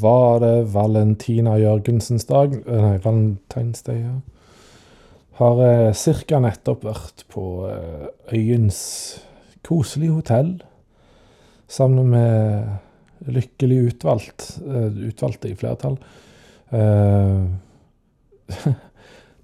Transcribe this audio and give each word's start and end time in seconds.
var 0.00 0.40
det 0.42 0.56
Valentina 0.74 1.56
Jørgensens 1.60 2.26
dag. 2.28 2.54
Eh, 2.60 2.82
nei, 2.82 2.98
Valentine's 3.04 3.84
Day, 3.86 4.02
ja. 4.04 4.18
Har 5.40 5.62
eh, 5.64 6.04
ca. 6.28 6.40
nettopp 6.44 6.84
vært 6.84 7.24
på 7.32 7.44
eh, 7.70 8.06
øyens 8.36 8.80
koselige 9.66 10.18
hotell 10.18 10.52
sammen 11.70 12.12
med 12.12 13.30
lykkelig 13.30 13.80
utvalgt, 13.92 14.40
eh, 14.66 14.90
utvalgte 15.08 15.52
i 15.52 15.58
flertall. 15.58 15.98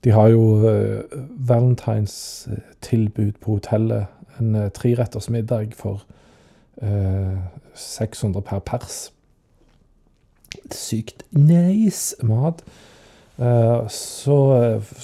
De 0.06 0.12
har 0.14 0.28
jo 0.30 0.68
eh, 0.68 1.00
valentinstilbud 1.48 3.32
på 3.42 3.56
hotellet. 3.56 4.06
En 4.38 4.54
eh, 4.54 4.68
treretters 4.70 5.26
middag 5.34 5.72
for 5.74 6.04
eh, 6.82 7.34
600 7.74 8.40
per 8.46 8.58
pers. 8.58 9.12
Sykt 10.74 11.24
nice 11.30 12.16
mat. 12.26 12.62
Eh, 13.38 13.88
så 13.92 14.36
eh, 14.56 14.94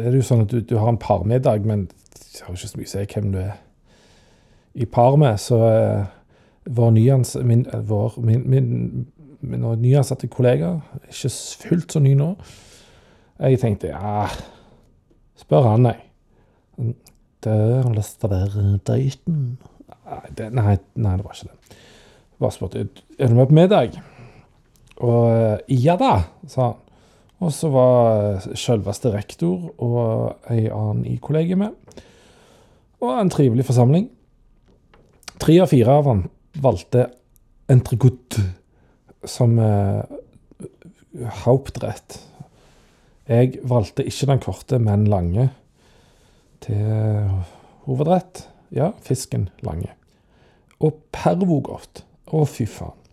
er 0.00 0.10
det 0.10 0.20
jo 0.22 0.26
sånn 0.26 0.44
at 0.46 0.52
du, 0.52 0.60
du 0.64 0.76
har 0.80 0.90
en 0.90 1.00
parmiddag, 1.00 1.66
men 1.68 1.86
det 1.88 2.42
har 2.42 2.52
jo 2.52 2.58
ikke 2.58 2.72
så 2.72 2.80
mye 2.80 2.88
å 2.88 2.92
si 2.94 3.06
hvem 3.14 3.32
du 3.34 3.40
er 3.42 3.56
i 4.74 4.88
par 4.90 5.18
med. 5.20 5.40
Så 5.40 5.60
eh, 5.68 6.06
vår, 6.64 6.94
nyans, 6.96 7.36
min, 7.44 7.66
vår 7.88 8.18
min, 8.24 8.46
min, 8.50 8.70
min 9.44 9.68
nyansatte 9.82 10.30
kollega, 10.32 10.78
ikke 11.10 11.32
fullt 11.68 11.94
så 11.94 12.02
ny 12.02 12.14
nå, 12.18 12.32
jeg 13.44 13.60
tenkte 13.60 13.90
ja, 13.90 14.28
spør 15.38 15.72
han, 15.74 15.90
jeg. 15.90 16.94
Det 17.44 17.54
har 17.54 17.92
lyst 17.94 18.20
til 18.22 18.30
å 18.30 18.32
være 18.32 18.66
daten. 18.86 19.40
Nei, 20.04 20.20
det, 20.38 20.48
nei, 20.54 20.76
nei, 20.96 21.16
det 21.18 21.26
var 21.26 21.36
ikke 21.36 21.50
det. 21.50 21.78
Bare 22.40 22.54
spurte 22.54 22.86
er 23.18 23.30
du 23.30 23.36
med 23.36 23.50
på 23.50 23.56
middag. 23.56 23.98
Og 25.02 25.30
eh, 25.32 25.76
ja 25.82 25.96
da, 26.00 26.16
sa 26.46 26.70
han. 26.70 26.80
Og 27.44 27.50
så 27.52 27.68
var 27.68 28.44
selveste 28.56 29.10
rektor 29.12 29.66
og 29.82 30.46
ei 30.52 30.68
annen 30.72 31.02
i 31.10 31.16
kollegiet 31.20 31.58
med. 31.60 31.74
Og 33.02 33.10
en 33.18 33.32
trivelig 33.32 33.66
forsamling. 33.68 34.06
Tre 35.42 35.58
av 35.60 35.68
fire 35.68 35.98
valgte 36.62 37.08
entrecôte 37.68 38.46
som 39.28 39.58
eh, 39.58 40.00
hauptrett. 41.44 42.18
Jeg 43.28 43.60
valgte 43.64 44.04
ikke 44.06 44.30
den 44.30 44.42
korte, 44.44 44.78
men 44.78 45.06
lange 45.10 45.50
til 46.64 47.28
hovedrett. 47.84 48.46
Ja, 48.74 48.92
fisken 49.04 49.48
lange. 49.64 49.92
Og 50.80 51.00
pervogodt. 51.14 52.04
Å, 52.34 52.44
fy 52.48 52.66
faen. 52.68 53.03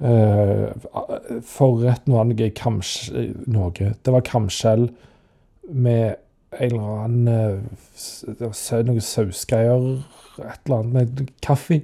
Forretten 0.00 2.14
var 2.14 2.24
noe 2.28 2.50
kamsk... 2.56 3.12
Noe. 3.46 3.92
Det 4.02 4.12
var 4.14 4.24
kamskjell 4.26 4.88
med 5.70 6.14
en 6.52 6.68
eller 6.68 7.04
annen 7.06 7.28
eh, 7.32 7.58
s- 7.96 8.24
det 8.28 8.48
var 8.48 8.82
Noe 8.88 9.00
sausgreier. 9.04 9.86
Et 10.42 10.60
eller 10.66 10.78
annet 10.82 10.94
med 10.96 11.08
kaffe. 11.44 11.80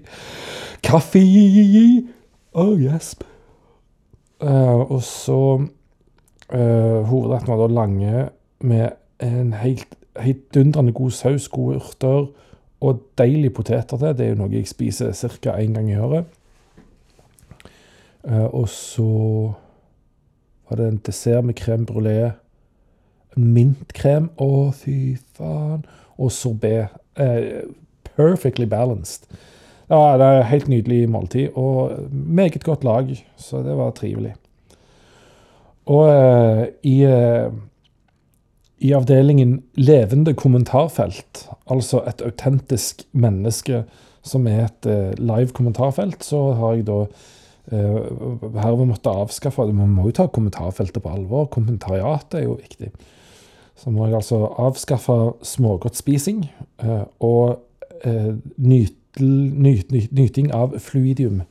Kaffe! 0.84 1.22
Oh, 2.58 2.74
gjesp. 2.80 3.22
Uh, 4.42 4.80
og 4.94 5.02
så 5.02 5.38
uh, 5.58 7.00
Hovedretten 7.10 7.50
var 7.50 7.58
da 7.64 7.68
lange 7.74 8.28
med 8.62 8.90
en 9.22 9.52
helt, 9.58 9.96
heidundrende 10.18 10.92
god 10.94 11.10
saus, 11.10 11.48
gode 11.50 11.76
urter 11.80 12.28
og 12.80 13.00
deilige 13.18 13.50
poteter 13.56 13.96
til. 13.98 14.14
Det 14.14 14.26
er 14.26 14.30
jo 14.34 14.38
noe 14.44 14.54
jeg 14.54 14.68
spiser 14.70 15.10
ca. 15.12 15.56
én 15.58 15.74
gang 15.74 15.90
i 15.90 15.98
året. 15.98 16.24
Eh, 18.28 18.46
og 18.46 18.68
så 18.68 19.08
var 20.68 20.80
det 20.80 20.88
en 20.88 21.02
dessert 21.06 21.44
med 21.44 21.58
crème 21.58 21.88
brulé. 21.88 22.32
Mintkrem. 23.36 24.30
Å, 24.36 24.70
fy 24.76 25.16
faen. 25.38 25.86
Og 26.18 26.32
sorbet. 26.34 26.96
Eh, 27.18 27.64
perfectly 28.16 28.66
balanced. 28.66 29.28
Ja, 29.88 30.18
det 30.20 30.26
er 30.26 30.50
helt 30.50 30.68
nydelig 30.68 31.06
måltid, 31.08 31.54
og 31.56 31.96
meget 32.12 32.64
godt 32.64 32.84
lag, 32.84 33.08
så 33.40 33.62
det 33.64 33.76
var 33.76 33.94
trivelig. 33.96 34.34
Og 35.88 36.10
eh, 36.12 36.66
i, 36.84 36.98
eh, 37.08 37.48
i 38.84 38.92
avdelingen 38.92 39.62
levende 39.80 40.34
kommentarfelt, 40.36 41.46
altså 41.72 42.02
et 42.04 42.20
autentisk 42.20 43.06
menneske 43.12 43.86
som 44.20 44.46
er 44.50 44.66
et 44.66 44.90
eh, 44.92 45.16
live 45.16 45.56
kommentarfelt, 45.56 46.20
så 46.24 46.50
har 46.58 46.76
jeg 46.76 46.88
da 46.90 47.00
eh, 47.72 48.78
vi 48.78 48.84
måtte 48.88 49.10
avskaffe 49.10 49.66
det. 49.66 49.76
Vi 49.76 49.86
må 49.86 50.08
jo 50.08 50.16
ta 50.16 50.26
kommentarfeltet 50.28 51.02
på 51.02 51.12
alvor. 51.12 51.48
Kommentariatet 51.52 52.40
er 52.40 52.44
jo 52.46 52.58
viktig. 52.58 52.90
Så 53.78 53.90
må 53.94 54.06
jeg 54.06 54.18
altså 54.18 54.46
avskaffe 54.58 55.16
smågodtspising 55.46 56.44
eh, 56.82 57.04
og 57.20 57.60
eh, 58.04 58.34
nyting 58.58 60.52
av 60.54 60.78
fluidium. 60.78 61.42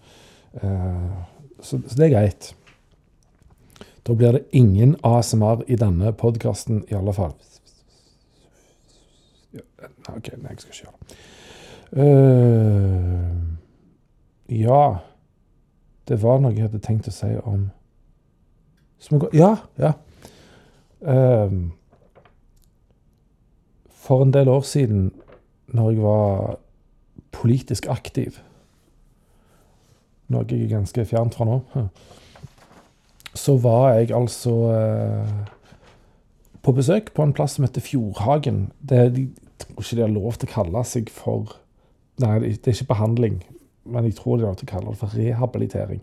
Så, 1.61 1.77
det 1.77 2.05
er 2.05 2.13
greit. 2.13 2.55
Da 4.07 4.13
blir 4.15 4.31
det 4.37 4.47
ingen 4.55 4.95
ASMR 5.03 5.65
i 5.67 5.75
denne 5.75 6.13
podkasten, 6.15 6.85
i 6.89 6.95
alle 6.95 7.13
fall. 7.13 7.33
OK, 10.07 10.31
nei, 10.39 10.53
jeg 10.53 10.59
skal 10.63 10.71
ikke 10.71 10.83
gjøre 10.85 10.95
det. 11.01 11.15
Ja 14.63 14.99
Det 16.07 16.21
var 16.23 16.39
noe 16.39 16.55
jeg 16.55 16.67
hadde 16.67 16.83
tenkt 16.83 17.09
å 17.09 17.13
si 17.13 17.33
om 17.43 17.67
Ja, 19.35 19.57
ja. 19.77 19.93
Um, 20.99 21.73
for 23.87 24.23
en 24.23 24.33
del 24.33 24.49
år 24.49 24.63
siden, 24.65 25.11
når 25.67 25.91
jeg 25.91 26.01
var 26.01 26.57
politisk 27.31 27.85
aktiv 27.91 28.39
Noe 30.27 30.43
jeg 30.49 30.65
er 30.65 30.71
ganske 30.71 31.05
fjernt 31.07 31.37
fra 31.37 31.45
nå. 31.47 31.59
Så 33.43 33.55
var 33.63 33.93
jeg 33.95 34.11
altså 34.15 34.55
uh, 34.73 35.45
på 36.65 36.73
besøk 36.75 37.13
på 37.15 37.23
en 37.23 37.31
plass 37.35 37.55
som 37.55 37.63
heter 37.63 37.83
Fjordhagen. 37.85 38.71
Det, 38.79 39.05
de, 39.15 39.21
jeg 39.29 39.61
tror 39.61 39.83
ikke 39.83 39.95
de 39.95 40.03
har 40.03 40.11
lov 40.11 40.33
til 40.35 40.49
å 40.49 40.55
kalle 40.55 40.83
seg 40.87 41.11
for 41.13 41.55
Nei, 42.17 42.39
det 42.41 42.65
er 42.65 42.73
ikke 42.73 42.95
behandling, 42.95 43.35
men 43.87 44.05
jeg 44.05 44.15
tror 44.15 44.37
de 44.37 44.45
har 44.45 44.51
lov 44.51 44.59
til 44.59 44.67
å 44.67 44.71
kalle 44.71 44.93
det 44.93 44.99
for 45.01 45.17
rehabilitering. 45.17 46.01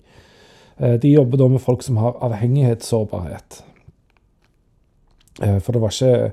Eh, 0.76 0.96
de 1.00 1.12
jobber 1.12 1.38
da 1.38 1.48
med 1.48 1.62
folk 1.62 1.82
som 1.82 1.96
har 1.96 2.18
avhengighetssårbarhet. 2.24 3.64
Eh, 5.42 5.58
for 5.58 5.72
det 5.72 5.82
var 5.82 5.94
ikke 5.94 6.32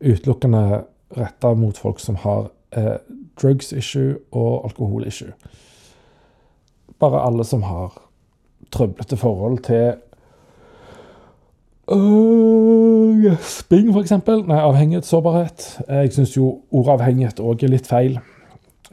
utelukkende 0.00 0.82
retta 1.16 1.54
mot 1.54 1.78
folk 1.78 2.00
som 2.00 2.16
har 2.24 2.50
eh, 2.76 2.98
drugs 3.40 3.72
issue 3.72 4.18
og 4.32 4.64
alkohol 4.64 5.06
issue. 5.06 5.32
Bare 6.98 7.22
alle 7.26 7.44
som 7.44 7.62
har 7.62 8.02
trøblete 8.70 9.16
forhold 9.16 9.58
til 9.64 9.96
Gjesping, 13.22 13.92
for 13.92 14.02
eksempel. 14.02 14.42
Nei, 14.44 14.58
avhengighetssårbarhet. 14.60 15.80
Jeg 15.88 16.12
syns 16.12 16.34
jo 16.36 16.50
ordet 16.68 16.98
avhengighet 16.98 17.40
òg 17.40 17.64
er 17.64 17.72
litt 17.72 17.88
feil. 17.88 18.18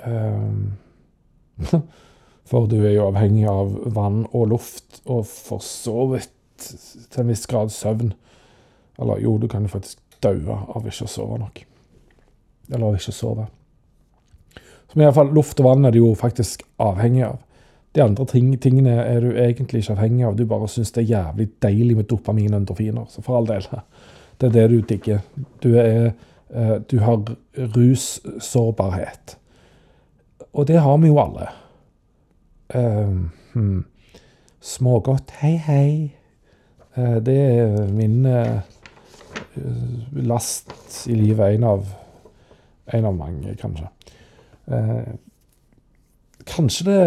Ehm, 0.07 0.77
For 2.49 2.67
du 2.69 2.77
er 2.83 2.93
jo 2.93 3.07
avhengig 3.07 3.47
av 3.49 3.71
vann 3.95 4.25
og 4.29 4.51
luft, 4.51 4.99
og 5.09 5.23
for 5.25 5.63
så 5.65 6.05
vidt 6.11 6.33
til 6.61 7.23
en 7.23 7.31
viss 7.31 7.47
grad 7.49 7.71
søvn. 7.73 8.11
Eller 9.01 9.23
jo, 9.23 9.37
du 9.41 9.47
kan 9.49 9.65
jo 9.65 9.71
faktisk 9.73 9.97
daue 10.23 10.53
av 10.53 10.85
ikke 10.85 11.07
å 11.07 11.11
sove 11.11 11.39
nok. 11.41 11.63
Eller 12.69 12.85
av 12.85 12.99
ikke 12.99 13.13
å 13.13 13.17
sove. 13.17 13.47
Som 14.91 15.01
i 15.01 15.07
alle 15.07 15.17
fall, 15.17 15.33
luft 15.35 15.59
og 15.59 15.67
vann 15.67 15.89
er 15.89 15.95
du 15.95 15.99
jo 16.03 16.11
faktisk 16.17 16.63
avhengig 16.81 17.25
av. 17.27 17.41
De 17.95 18.03
andre 18.03 18.27
ting, 18.29 18.51
tingene 18.61 18.93
er 19.01 19.23
du 19.23 19.31
egentlig 19.39 19.81
ikke 19.81 19.95
avhengig 19.95 20.27
av. 20.27 20.37
Du 20.37 20.45
bare 20.47 20.69
syns 20.71 20.93
det 20.93 21.05
er 21.05 21.13
jævlig 21.15 21.49
deilig 21.63 21.97
med 21.97 22.09
dopamin 22.11 22.53
og 22.53 22.61
endorfiner. 22.61 23.09
Så 23.09 23.23
for 23.25 23.39
all 23.39 23.49
del. 23.49 23.65
Det 24.37 24.49
er 24.51 24.55
det 24.55 24.67
du 24.71 24.77
digger. 24.93 25.25
Du, 25.63 25.69
er, 25.79 26.11
eh, 26.53 26.75
du 26.91 26.99
har 27.01 27.23
russårbarhet. 27.75 29.37
Og 30.55 30.67
det 30.67 30.79
har 30.79 30.97
vi 30.97 31.07
jo 31.11 31.19
alle. 31.19 31.49
Uh, 32.75 33.27
hmm. 33.53 33.85
Smågodt, 34.63 35.31
hei, 35.41 35.57
hei. 35.59 36.15
Uh, 36.95 37.19
det 37.19 37.35
er 37.35 37.91
min 37.91 38.25
uh, 38.25 38.63
last 40.15 40.71
i 41.11 41.15
livet. 41.19 41.57
En 41.57 41.63
av, 41.63 41.91
en 42.93 43.05
av 43.05 43.15
mange, 43.15 43.55
kanskje. 43.59 43.91
Eh, 44.65 45.11
kanskje 46.49 46.85
det 46.87 47.01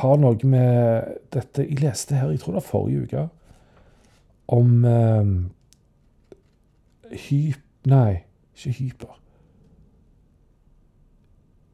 har 0.00 0.16
noe 0.16 0.48
med 0.48 1.18
dette 1.34 1.66
Jeg 1.66 1.82
leste 1.82 2.16
her, 2.16 2.30
jeg 2.32 2.40
tror 2.40 2.54
det 2.54 2.62
var 2.62 2.70
forrige 2.70 3.02
uke, 3.04 3.28
om 4.48 4.86
hyp... 7.12 7.60
Nei, 7.88 8.24
ikke 8.56 8.72
hyper. 8.78 9.12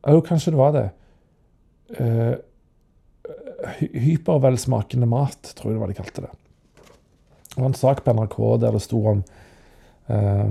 Jo, 0.04 0.20
kanskje 0.24 0.52
det 0.52 0.60
var 0.60 0.74
det. 0.74 0.88
Uh, 2.00 2.34
hypervelsmakende 4.04 5.08
mat, 5.08 5.54
tror 5.56 5.70
jeg 5.70 5.78
det 5.78 5.82
var 5.82 5.92
de 5.92 5.98
kalte 5.98 6.24
det. 6.26 6.32
Det 7.54 7.62
var 7.62 7.70
en 7.70 7.78
sak 7.78 8.02
på 8.04 8.12
NRK 8.12 8.38
der 8.60 8.74
det 8.76 8.82
sto 8.84 9.00
om 9.12 9.22
uh, 10.10 10.50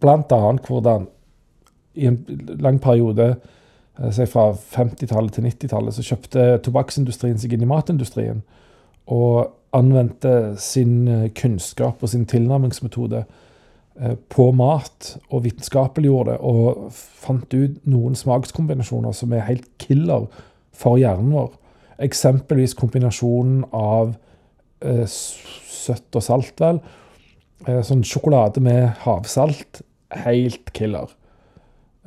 blant 0.00 0.32
annet 0.32 0.68
hvordan 0.70 1.08
i 1.94 2.06
en 2.06 2.24
lang 2.60 2.80
periode, 2.80 3.36
eh, 3.98 4.10
si 4.10 4.26
fra 4.26 4.52
50-tallet 4.52 5.34
til 5.34 5.44
90-tallet, 5.44 5.94
så 5.94 6.04
kjøpte 6.06 6.46
tobakksindustrien 6.64 7.38
seg 7.38 7.54
inn 7.54 7.66
i 7.66 7.68
matindustrien. 7.68 8.42
Og 9.10 9.50
anvendte 9.76 10.54
sin 10.62 11.08
eh, 11.08 11.28
kunnskap 11.36 12.02
og 12.02 12.12
sin 12.12 12.26
tilnærmingsmetode 12.30 13.24
eh, 13.24 13.38
på 14.32 14.46
mat, 14.56 15.10
og 15.28 15.42
vitenskapeliggjorde 15.44 16.32
det, 16.32 16.38
og 16.40 16.86
fant 16.94 17.52
ut 17.52 17.74
noen 17.90 18.14
smakskombinasjoner 18.16 19.12
som 19.12 19.34
er 19.36 19.44
helt 19.44 19.66
killer 19.82 20.28
for 20.72 21.00
hjernen 21.00 21.34
vår. 21.34 21.50
Eksempelvis 22.00 22.76
kombinasjonen 22.78 23.66
av 23.76 24.14
eh, 24.80 25.04
søtt 25.04 26.16
og 26.16 26.24
salt, 26.24 26.54
vel. 26.62 26.80
Eh, 27.66 27.82
sånn 27.84 28.04
sjokolade 28.06 28.62
med 28.64 29.02
havsalt, 29.04 29.82
helt 30.24 30.72
killer. 30.76 31.10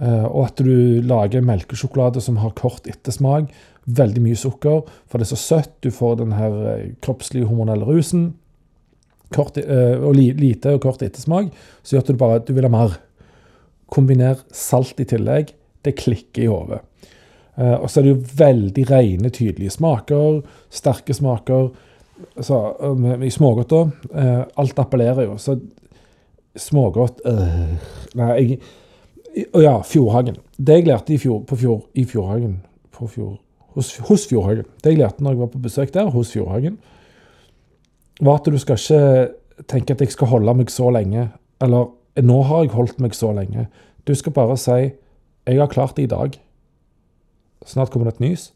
Eh, 0.01 0.25
og 0.25 0.47
at 0.47 0.63
du 0.65 1.03
lager 1.05 1.45
melkesjokolade 1.45 2.23
som 2.23 2.39
har 2.41 2.55
kort 2.57 2.87
ettersmak, 2.89 3.51
veldig 3.85 4.23
mye 4.23 4.39
sukker, 4.39 4.81
for 5.05 5.19
det 5.19 5.27
er 5.27 5.35
så 5.35 5.41
søtt, 5.41 5.75
du 5.85 5.91
får 5.93 6.17
den 6.23 6.33
her 6.37 6.55
eh, 6.71 6.87
kroppslige 7.05 7.49
hormonelle 7.49 7.85
rusen, 7.85 8.31
kort, 9.33 9.57
eh, 9.57 9.97
og 9.99 10.15
li, 10.17 10.29
lite 10.37 10.75
og 10.75 10.81
kort 10.85 11.01
ettersmak, 11.05 11.51
så 11.83 11.95
gjør 11.97 12.05
at 12.05 12.11
du 12.13 12.19
bare 12.21 12.39
du 12.47 12.53
vil 12.57 12.67
ha 12.67 12.71
mer. 12.73 12.97
Kombiner 13.93 14.39
salt 14.55 14.99
i 15.03 15.05
tillegg, 15.05 15.51
det 15.85 15.95
klikker 15.99 16.45
i 16.45 16.49
hodet. 16.49 16.79
Eh, 17.57 17.75
og 17.75 17.89
så 17.91 17.99
er 17.99 18.07
det 18.07 18.13
jo 18.15 18.35
veldig 18.39 18.85
rene, 18.89 19.29
tydelige 19.33 19.75
smaker, 19.75 20.39
sterke 20.73 21.13
smaker. 21.13 21.67
Så, 22.39 22.57
eh, 22.81 22.93
med- 22.95 23.23
I 23.23 23.29
smågodt, 23.29 23.69
da. 23.69 23.83
Eh, 24.19 24.45
alt 24.57 24.79
appellerer 24.79 25.27
jo. 25.27 25.37
Så 25.37 25.59
smågodt 26.57 27.21
øh, 27.25 27.77
Nei, 28.15 28.31
jeg 28.37 28.59
Å 29.57 29.61
ja, 29.63 29.71
Fjordhagen. 29.81 30.35
Det 30.61 30.75
jeg 30.77 30.85
lærte 30.87 31.13
i, 31.15 31.17
fjor, 31.17 31.39
på 31.49 31.55
fjor, 31.57 31.79
i 31.97 32.03
Fjordhagen 32.05 32.59
på 32.93 33.07
fjor, 33.09 33.39
hos, 33.73 33.95
hos 34.05 34.27
Fjordhagen 34.29 34.67
Det 34.83 34.91
jeg 34.93 34.99
lærte 34.99 35.23
når 35.25 35.33
jeg 35.33 35.39
var 35.39 35.47
på 35.55 35.61
besøk 35.63 35.93
der, 35.95 36.11
hos 36.13 36.31
Fjordhagen, 36.35 36.77
var 38.21 38.39
at 38.39 38.45
du 38.45 38.57
skal 38.57 38.77
ikke 38.77 39.33
tenke 39.67 39.93
at 39.93 40.01
jeg 40.01 40.11
skal 40.11 40.27
holde 40.27 40.53
meg 40.53 40.71
så 40.71 40.89
lenge. 40.93 41.29
Eller 41.61 41.89
nå 42.21 42.41
har 42.43 42.63
jeg 42.63 42.75
holdt 42.75 42.99
meg 42.99 43.15
så 43.15 43.31
lenge. 43.33 43.67
Du 44.07 44.15
skal 44.15 44.31
bare 44.31 44.57
si 44.57 44.91
'Jeg 45.45 45.59
har 45.59 45.67
klart 45.67 45.95
det 45.97 46.03
i 46.03 46.15
dag'. 46.15 46.39
Snart 47.65 47.89
kommer 47.89 48.11
det 48.11 48.13
et 48.13 48.19
nys. 48.19 48.53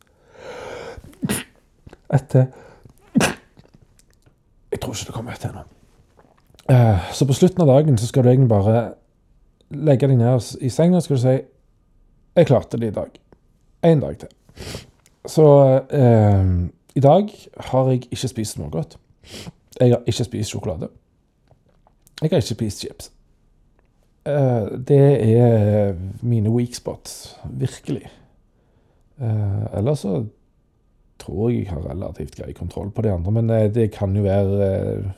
Et 2.14 2.28
til. 2.30 2.46
Jeg 4.72 4.80
tror 4.82 4.94
ikke 4.94 5.06
det 5.06 5.14
kommer 5.14 5.32
et 5.32 5.40
til. 5.40 5.50
Eh, 6.70 7.14
Så 7.14 7.26
på 7.26 7.34
slutten 7.34 7.62
av 7.62 7.68
dagen 7.68 7.98
så 7.98 8.08
skal 8.08 8.24
du 8.24 8.30
egentlig 8.30 8.50
bare 8.50 8.94
legge 9.72 10.08
deg 10.08 10.18
ned 10.18 10.58
i 10.62 10.70
senga 10.70 10.98
og 10.98 11.04
si 11.20 11.40
'Jeg 12.36 12.48
klarte 12.48 12.78
det 12.78 12.88
i 12.88 13.00
dag'. 13.00 13.20
En 13.84 14.00
dag 14.00 14.18
til. 14.18 14.30
Så 15.26 15.46
eh, 15.92 16.70
i 16.96 17.00
dag 17.00 17.30
har 17.58 17.90
jeg 17.90 18.08
ikke 18.12 18.28
spist 18.28 18.54
smågodt. 18.54 18.98
Jeg 19.80 19.94
har 19.94 20.02
ikke 20.06 20.24
spist 20.24 20.50
sjokolade. 20.50 20.90
Jeg 22.22 22.30
har 22.30 22.42
ikke 22.42 22.56
spist 22.56 22.82
chips. 22.82 23.12
Eh, 24.28 24.80
det 24.88 25.38
er 25.38 25.94
mine 26.22 26.50
weak 26.50 26.76
spots. 26.76 27.38
Virkelig. 27.50 28.10
Eh, 29.22 29.78
ellers 29.78 30.00
så 30.00 30.26
tror 31.20 31.50
jeg 31.50 31.60
jeg 31.60 31.70
har 31.70 31.90
relativt 31.90 32.36
grei 32.36 32.52
kontroll 32.54 32.92
på 32.92 33.02
de 33.02 33.12
andre, 33.12 33.32
men 33.32 33.50
eh, 33.50 33.74
det 33.74 33.92
kan 33.92 34.16
jo 34.16 34.24
være 34.24 35.14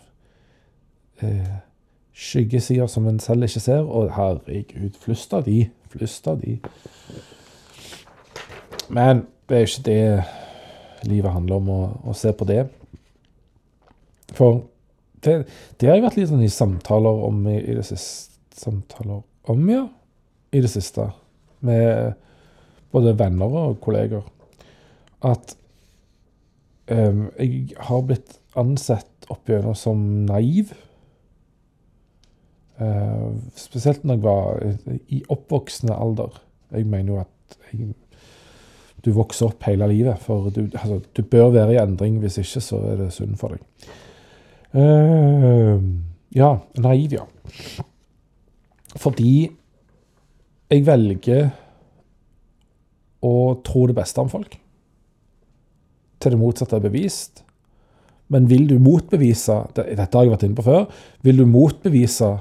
skyggesider 2.14 2.88
som 2.88 3.08
en 3.08 3.20
selv 3.20 3.44
ikke 3.44 3.60
ser, 3.60 3.80
og 3.80 4.14
herregud, 4.16 4.96
flust 5.00 5.34
av 5.34 5.44
de. 5.44 5.70
Flust 5.90 6.28
av 6.28 6.40
de. 6.42 6.60
Men 8.90 9.26
det 9.50 9.58
er 9.58 9.60
jo 9.60 9.68
ikke 9.68 9.86
det 9.86 10.24
livet 11.10 11.32
handler 11.32 11.56
om, 11.56 11.70
å, 11.70 11.82
å 12.12 12.14
se 12.14 12.32
på 12.34 12.46
det. 12.46 12.68
For 14.38 14.64
det, 15.24 15.44
det 15.80 15.90
har 15.90 15.98
jeg 15.98 16.06
vært 16.06 16.20
litt 16.20 16.32
sånn 16.32 16.46
i 16.46 16.52
samtaler 16.52 17.24
om 17.28 17.42
i, 17.50 17.58
i 17.60 17.78
det 17.78 17.86
siste 17.88 18.30
Samtaler 18.60 19.22
om, 19.48 19.62
ja. 19.72 19.86
I 20.52 20.60
det 20.60 20.68
siste. 20.68 21.06
Med 21.64 22.18
både 22.92 23.14
venner 23.16 23.54
og 23.62 23.78
kolleger. 23.80 24.26
At 25.24 25.54
um, 26.92 27.30
jeg 27.38 27.78
har 27.88 28.04
blitt 28.04 28.36
ansett 28.60 29.30
opp 29.32 29.48
igjennom 29.48 29.78
som 29.80 30.02
naiv. 30.28 30.74
Uh, 32.80 33.38
spesielt 33.56 34.04
når 34.04 34.20
jeg 34.20 34.26
var 34.28 35.00
i 35.08 35.22
oppvoksende 35.32 35.96
alder. 35.96 36.42
Jeg 36.74 36.90
mener 36.90 37.14
jo 37.14 37.22
at 37.24 37.58
jeg, 37.72 37.94
du 39.06 39.14
vokser 39.16 39.54
opp 39.54 39.64
hele 39.70 39.88
livet. 39.94 40.20
For 40.26 40.52
du, 40.52 40.66
altså, 40.74 41.00
du 41.16 41.24
bør 41.24 41.54
være 41.56 41.78
i 41.78 41.82
endring, 41.82 42.20
hvis 42.20 42.42
ikke 42.42 42.64
så 42.66 42.84
er 42.92 43.04
det 43.06 43.14
synd 43.16 43.40
for 43.40 43.56
deg. 43.56 43.90
Eh, 44.74 45.82
ja, 46.38 46.50
naiv, 46.78 47.14
ja. 47.14 47.26
Fordi 49.00 49.34
jeg 50.70 50.86
velger 50.86 51.50
å 53.26 53.36
tro 53.66 53.86
det 53.90 53.98
beste 53.98 54.22
om 54.22 54.30
folk. 54.32 54.58
Til 56.20 56.36
det 56.36 56.42
motsatte 56.42 56.78
er 56.78 56.86
bevist. 56.86 57.44
Men 58.30 58.46
vil 58.46 58.68
du 58.70 58.76
motbevise 58.78 59.56
Dette 59.74 60.06
har 60.14 60.26
jeg 60.26 60.34
vært 60.36 60.46
inne 60.46 60.58
på 60.60 60.68
før. 60.68 60.86
Vil 61.26 61.42
du 61.42 61.48
motbevise 61.50 62.36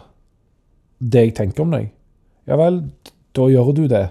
det 0.98 1.28
jeg 1.28 1.34
tenker 1.38 1.62
om 1.62 1.72
deg, 1.72 1.92
ja 2.50 2.56
vel, 2.58 2.80
da 3.36 3.44
gjør 3.46 3.68
du 3.76 3.84
det. 3.90 4.08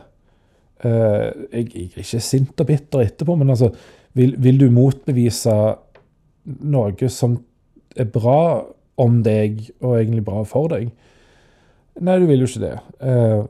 Eh, 0.88 1.26
jeg, 1.52 1.66
jeg 1.74 1.90
er 1.90 2.06
ikke 2.06 2.22
sint 2.24 2.64
og 2.64 2.70
bitter 2.70 3.04
etterpå, 3.04 3.36
men 3.36 3.52
altså 3.54 3.74
Vil, 4.18 4.32
vil 4.42 4.58
du 4.58 4.72
motbevise 4.74 5.54
noe 6.66 7.10
som 7.14 7.36
er 8.00 8.10
bra 8.12 8.40
om 8.98 9.22
deg, 9.26 9.62
og 9.82 9.98
egentlig 10.00 10.26
bra 10.26 10.44
for 10.48 10.72
deg? 10.74 10.90
Nei, 11.98 12.18
du 12.22 12.28
vil 12.30 12.44
jo 12.44 12.50
ikke 12.50 12.64
det. 12.64 12.76
Eh, 13.02 13.42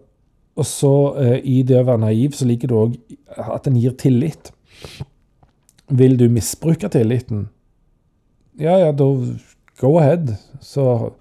og 0.58 0.66
så 0.68 0.94
eh, 1.22 1.38
i 1.44 1.62
det 1.68 1.82
å 1.82 1.86
være 1.88 2.04
naiv, 2.06 2.34
så 2.36 2.48
ligger 2.48 2.72
det 2.72 2.80
òg 2.82 2.98
at 3.44 3.70
en 3.70 3.77
gir 3.80 3.96
tillit. 4.00 4.51
Vil 5.88 6.18
du 6.20 6.27
misbruke 6.32 6.89
tilliten? 6.92 7.48
Ja, 8.60 8.75
ja, 8.82 8.92
da 8.92 9.08
go 9.80 9.94
ahead. 10.01 10.34
Så 10.62 11.13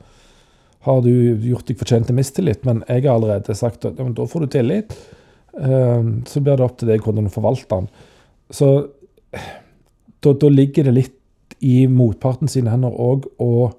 har 0.87 1.03
du 1.03 1.13
gjort 1.45 1.69
deg 1.69 1.79
fortjent 1.79 2.09
til 2.09 2.17
mistillit, 2.17 2.65
men 2.67 2.83
jeg 2.89 3.05
har 3.05 3.17
allerede 3.19 3.57
sagt 3.59 3.85
at 3.89 3.99
ja, 4.01 4.09
da 4.17 4.27
får 4.31 4.47
du 4.47 4.53
tillit. 4.57 4.97
Eh, 5.59 6.11
så 6.31 6.43
blir 6.43 6.57
det 6.57 6.67
opp 6.67 6.79
til 6.81 6.93
deg 6.93 7.05
hvordan 7.05 7.29
du 7.29 7.35
forvalter 7.35 7.83
den. 7.83 7.91
Så 8.55 8.71
da, 10.23 10.33
da 10.33 10.51
ligger 10.51 10.89
det 10.89 10.95
litt 10.97 11.16
i 11.67 11.75
motparten 11.91 12.51
sine 12.51 12.73
hender 12.73 12.95
òg 12.95 13.27
å 13.43 13.71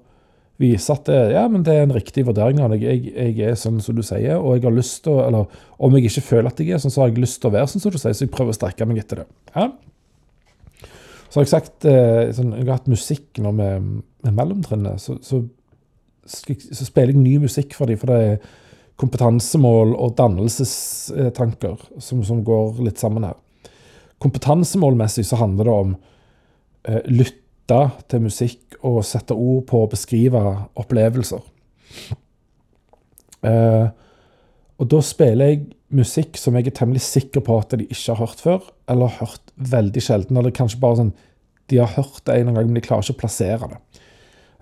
vise 0.58 0.90
at 0.92 1.06
det, 1.06 1.18
ja, 1.36 1.44
men 1.50 1.62
det 1.66 1.74
er 1.74 1.84
en 1.86 1.94
riktig 1.94 2.24
vurdering 2.26 2.58
av 2.64 2.72
deg. 2.72 2.82
Jeg, 2.82 3.12
jeg 3.14 3.36
er 3.46 3.58
sånn 3.58 3.78
som 3.82 3.94
du 3.94 4.02
sier, 4.02 4.40
og 4.40 4.56
jeg 4.56 4.66
har 4.66 4.74
lyst 4.74 5.04
til 5.04 5.14
å 5.14 5.26
Eller 5.28 5.60
om 5.78 5.94
jeg 5.94 6.08
ikke 6.08 6.26
føler 6.32 6.50
at 6.50 6.62
jeg 6.62 6.74
er 6.74 6.82
sånn, 6.82 6.94
så 6.94 7.04
har 7.04 7.12
jeg 7.12 7.22
lyst 7.22 7.40
til 7.42 7.50
å 7.50 7.54
være 7.54 7.70
sånn 7.70 7.84
som 7.84 7.94
du 7.94 8.00
sier, 8.00 8.16
så 8.16 8.26
jeg 8.26 8.32
prøver 8.34 8.54
å 8.54 8.58
strekke 8.58 8.88
meg 8.90 9.04
etter 9.04 9.22
det. 9.22 9.28
Ja. 9.54 9.68
Så 11.28 11.38
har 11.38 11.44
jeg 11.44 11.52
sagt 11.52 11.86
eh, 11.86 12.32
sånn, 12.34 12.54
Jeg 12.56 12.66
har 12.66 12.80
hatt 12.80 12.90
musikk 12.90 13.42
nå 13.44 13.52
med, 13.54 13.90
med 14.26 14.38
mellomtrinnet, 14.40 15.02
så, 15.02 15.18
så, 15.22 15.44
så 16.26 16.88
spiller 16.88 17.14
jeg 17.14 17.22
ny 17.22 17.36
musikk 17.44 17.76
for 17.78 17.90
dem, 17.90 18.00
for 18.00 18.10
det 18.10 18.18
er 18.24 18.56
kompetansemål 18.98 19.94
og 19.94 20.16
dannelsestanker 20.18 21.76
som, 22.02 22.24
som 22.26 22.42
går 22.42 22.80
litt 22.82 22.98
sammen 22.98 23.28
her. 23.28 23.36
Kompetansemålmessig 24.18 25.22
så 25.28 25.38
handler 25.38 25.68
det 25.68 25.76
om 25.84 25.92
eh, 26.88 27.04
lytte 27.68 28.08
til 28.08 28.24
musikk 28.24 28.78
og 28.82 29.02
sette 29.04 29.34
ord 29.34 29.66
på 29.68 29.82
å 29.84 29.90
beskrive 29.90 30.40
opplevelser. 30.78 31.42
Eh, 33.44 33.88
og 34.78 34.88
da 34.88 35.00
spiller 35.02 35.52
jeg 35.52 35.66
musikk 35.90 36.38
som 36.38 36.56
jeg 36.56 36.68
er 36.68 36.76
temmelig 36.76 37.02
sikker 37.04 37.42
på 37.44 37.58
at 37.58 37.74
de 37.76 37.86
ikke 37.86 38.14
har 38.14 38.22
hørt 38.24 38.40
før, 38.40 38.62
eller 38.88 39.08
har 39.08 39.28
hørt 39.28 39.52
veldig 39.56 40.02
sjelden, 40.02 40.36
eller 40.36 40.54
kanskje 40.54 40.80
bare 40.80 41.02
sånn 41.02 41.16
De 41.68 41.76
har 41.76 41.90
hørt 41.98 42.22
det 42.24 42.32
en 42.32 42.54
gang, 42.54 42.64
men 42.64 42.78
de 42.78 42.80
klarer 42.80 43.04
ikke 43.04 43.18
å 43.18 43.20
plassere 43.20 43.66
det. 43.68 43.78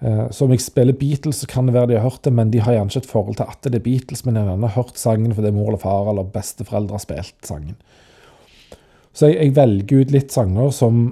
Eh, 0.03 0.25
så 0.35 0.45
om 0.45 0.51
jeg 0.51 0.65
spiller 0.65 0.97
Beatles, 0.99 1.39
så 1.39 1.47
kan 1.47 1.69
det 1.69 1.77
være 1.77 1.93
de 1.93 2.01
har 2.01 2.09
hørt 2.09 2.25
det, 2.27 2.33
men 2.35 2.51
de 2.51 2.59
har 2.59 2.75
gjerne 2.75 2.91
ikke 2.91 3.05
et 3.05 3.13
forhold 3.13 3.37
til 3.39 3.47
at 3.47 3.63
det 3.63 3.79
er 3.79 3.85
Beatles, 3.85 4.25
men 4.27 4.35
de 4.35 4.43
har 4.43 4.75
hørt 4.75 4.99
sangen 4.99 5.35
fordi 5.37 5.53
mor 5.55 5.69
eller 5.71 5.79
far 5.79 6.11
eller 6.11 6.27
besteforeldre 6.35 6.99
har 6.99 7.05
spilt 7.05 7.47
sangen. 7.47 7.79
Så 9.15 9.31
jeg, 9.31 9.39
jeg 9.39 9.55
velger 9.55 10.03
ut 10.03 10.17
litt 10.17 10.35
sanger 10.35 10.75
som 10.75 11.07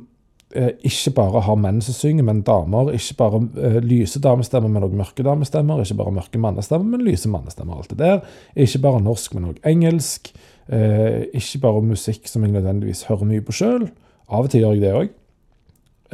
ikke 0.55 1.11
bare 1.17 1.41
har 1.47 1.57
menn 1.59 1.81
som 1.83 1.97
synger, 1.97 2.27
men 2.27 2.45
damer. 2.47 2.93
Ikke 2.95 3.17
bare 3.19 3.41
uh, 3.43 3.79
lyse 3.83 4.21
damestemmer, 4.23 4.71
men 4.71 4.87
også 4.87 5.01
mørke 5.01 5.27
damestemmer. 5.27 5.83
Ikke 5.83 5.99
bare 5.99 6.15
mørke 6.15 6.41
mannestemmer, 6.41 6.87
men 6.93 7.07
lyse 7.07 7.31
mannestemmer. 7.31 7.81
Alt 7.81 7.91
det 7.91 7.99
der. 7.99 8.21
Ikke 8.55 8.83
bare 8.85 9.03
norsk, 9.03 9.35
men 9.35 9.51
også 9.51 9.67
engelsk. 9.73 10.31
Uh, 10.69 11.27
ikke 11.35 11.61
bare 11.65 11.83
musikk 11.85 12.31
som 12.31 12.47
jeg 12.47 12.55
nødvendigvis 12.55 13.05
hører 13.11 13.31
mye 13.33 13.45
på 13.45 13.57
sjøl. 13.57 13.89
Av 14.29 14.47
og 14.47 14.53
til 14.53 14.65
gjør 14.65 14.77
jeg 14.79 14.85
det 14.85 14.95
òg. 15.01 15.17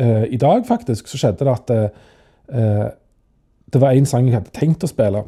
Uh, 0.00 0.24
i 0.32 0.40
dag, 0.40 0.64
faktisk, 0.66 1.10
så 1.10 1.20
skjedde 1.20 1.44
det 1.44 1.52
at 1.52 1.70
eh, 2.50 2.88
det 3.70 3.80
var 3.82 3.94
en 3.94 4.08
sang 4.08 4.26
jeg 4.26 4.38
hadde 4.38 4.54
tenkt 4.56 4.84
å 4.86 4.90
spille 4.90 5.22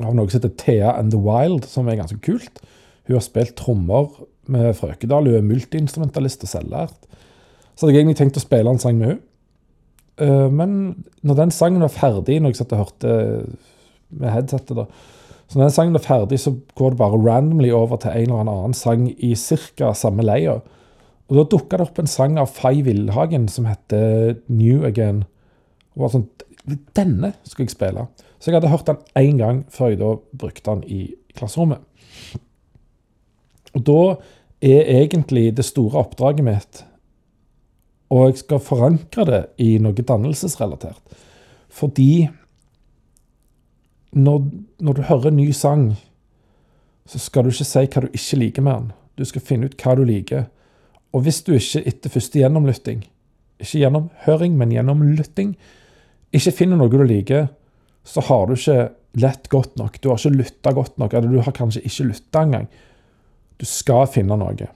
av 0.00 0.14
noe 0.16 0.30
som 0.30 0.38
heter 0.38 0.52
Thea 0.60 0.92
and 0.96 1.12
the 1.12 1.20
Wild, 1.20 1.66
som 1.68 1.88
er 1.88 1.98
ganske 1.98 2.20
kult. 2.24 2.60
Hun 3.08 3.16
har 3.16 3.24
spilt 3.24 3.56
trommer 3.58 4.12
med 4.50 4.72
Frøkedal, 4.78 5.28
hun 5.28 5.40
er 5.40 5.46
multiinstrumentalist 5.46 6.46
og 6.46 6.52
selvlært. 6.52 7.08
Så 7.80 7.86
hadde 7.86 7.94
jeg 7.96 8.04
egentlig 8.04 8.18
tenkt 8.18 8.36
å 8.36 8.42
spille 8.42 8.68
en 8.68 8.80
sang 8.82 8.98
med 9.00 9.08
henne. 9.08 9.22
Uh, 10.20 10.50
men 10.52 10.72
når 11.24 11.36
den 11.38 11.52
sangen 11.56 11.80
var 11.80 11.94
ferdig, 11.94 12.34
når 12.44 12.52
jeg 12.52 12.58
satt 12.58 12.74
og 12.76 12.82
hørte 12.82 13.14
med 14.12 14.34
headsetet 14.34 14.76
da, 14.76 14.84
så 15.48 15.56
når 15.56 15.64
den 15.64 15.72
sangen 15.72 15.96
er 15.96 16.04
ferdig, 16.04 16.38
så 16.42 16.52
går 16.76 16.92
det 16.92 16.98
bare 17.00 17.22
randomly 17.24 17.70
over 17.72 17.96
til 18.02 18.12
en 18.12 18.34
eller 18.34 18.42
annen 18.52 18.76
sang 18.76 19.06
i 19.08 19.30
ca. 19.32 19.94
samme 19.96 20.26
leia. 20.28 20.58
Og 21.30 21.38
da 21.38 21.46
dukka 21.54 21.78
det 21.80 21.86
opp 21.86 22.02
en 22.02 22.10
sang 22.10 22.36
av 22.42 22.52
Fay 22.52 22.84
Villhagen 22.84 23.48
som 23.48 23.64
heter 23.70 24.36
New 24.52 24.84
Again. 24.84 25.24
Og 25.96 26.04
var 26.04 26.12
sånn, 26.12 26.28
Denne 26.94 27.32
skulle 27.48 27.70
jeg 27.70 27.72
spille. 27.78 28.04
Så 28.36 28.50
jeg 28.50 28.58
hadde 28.58 28.74
hørt 28.74 28.92
den 28.92 29.00
én 29.16 29.40
gang 29.40 29.64
før 29.72 29.94
jeg 29.94 30.02
da 30.02 30.12
brukte 30.36 30.68
den 30.68 30.84
i 30.84 31.00
klasserommet. 31.32 31.80
Og 33.72 33.82
da 33.88 34.00
er 34.60 34.92
egentlig 35.00 35.48
det 35.56 35.64
store 35.64 36.04
oppdraget 36.04 36.44
mitt 36.44 36.84
og 38.10 38.26
jeg 38.26 38.42
skal 38.42 38.62
forankre 38.62 39.24
det 39.28 39.40
i 39.62 39.76
noe 39.82 39.94
dannelsesrelatert. 39.94 41.18
Fordi 41.70 42.28
når, 44.10 44.40
når, 44.82 44.92
du 44.96 45.02
hører 45.06 45.30
en 45.30 45.38
ny 45.38 45.50
sang, 45.54 45.92
så 47.06 47.20
skal 47.22 47.46
du 47.46 47.52
ikke 47.52 47.68
si 47.68 47.84
hva 47.86 48.02
du 48.02 48.08
ikke 48.10 48.40
liker 48.40 48.66
med 48.66 48.74
den. 48.74 48.88
Du 49.18 49.24
skal 49.28 49.44
finne 49.46 49.70
ut 49.70 49.78
hva 49.78 49.94
du 49.98 50.02
liker. 50.06 50.48
Og 51.14 51.22
hvis 51.26 51.42
du 51.46 51.52
ikke 51.54 51.84
etter 51.86 52.10
første 52.10 52.42
gjennomlytting, 52.42 53.04
ikke 53.62 53.84
gjennomhøring, 53.84 54.56
men 54.58 54.74
gjennomlytting, 54.74 55.54
ikke 56.34 56.54
finner 56.54 56.78
noe 56.80 56.90
du 56.90 57.02
liker, 57.06 57.48
så 58.06 58.22
har 58.26 58.46
du 58.48 58.56
ikke 58.56 58.90
lett 59.22 59.48
godt 59.52 59.78
nok. 59.78 60.00
Du 60.02 60.10
har 60.10 60.18
ikke 60.18 60.38
lytta 60.38 60.74
godt 60.74 60.98
nok, 60.98 61.14
eller 61.14 61.30
du 61.30 61.42
har 61.44 61.54
kanskje 61.54 61.82
ikke 61.86 62.10
lytta 62.10 62.42
engang. 62.46 62.68
Du 63.60 63.66
skal 63.68 64.06
finne 64.10 64.38
noe. 64.38 64.70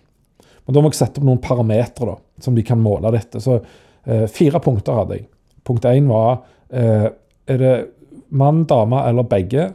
Men 0.64 0.76
da 0.76 0.82
må 0.82 0.90
jeg 0.90 1.00
sette 1.00 1.20
opp 1.20 1.28
noen 1.28 1.42
parametere 1.44 2.16
som 2.42 2.56
de 2.56 2.64
kan 2.66 2.80
måle 2.80 3.12
dette. 3.14 3.40
Så 3.42 3.58
eh, 3.58 4.26
fire 4.32 4.60
punkter 4.64 4.96
hadde 5.00 5.18
jeg. 5.18 5.28
Punkt 5.64 5.86
én 5.88 6.08
var 6.10 6.44
eh, 6.72 7.08
er 7.48 7.60
det 7.60 7.74
mann, 8.34 8.64
dame 8.68 9.02
eller 9.08 9.26
begge 9.28 9.70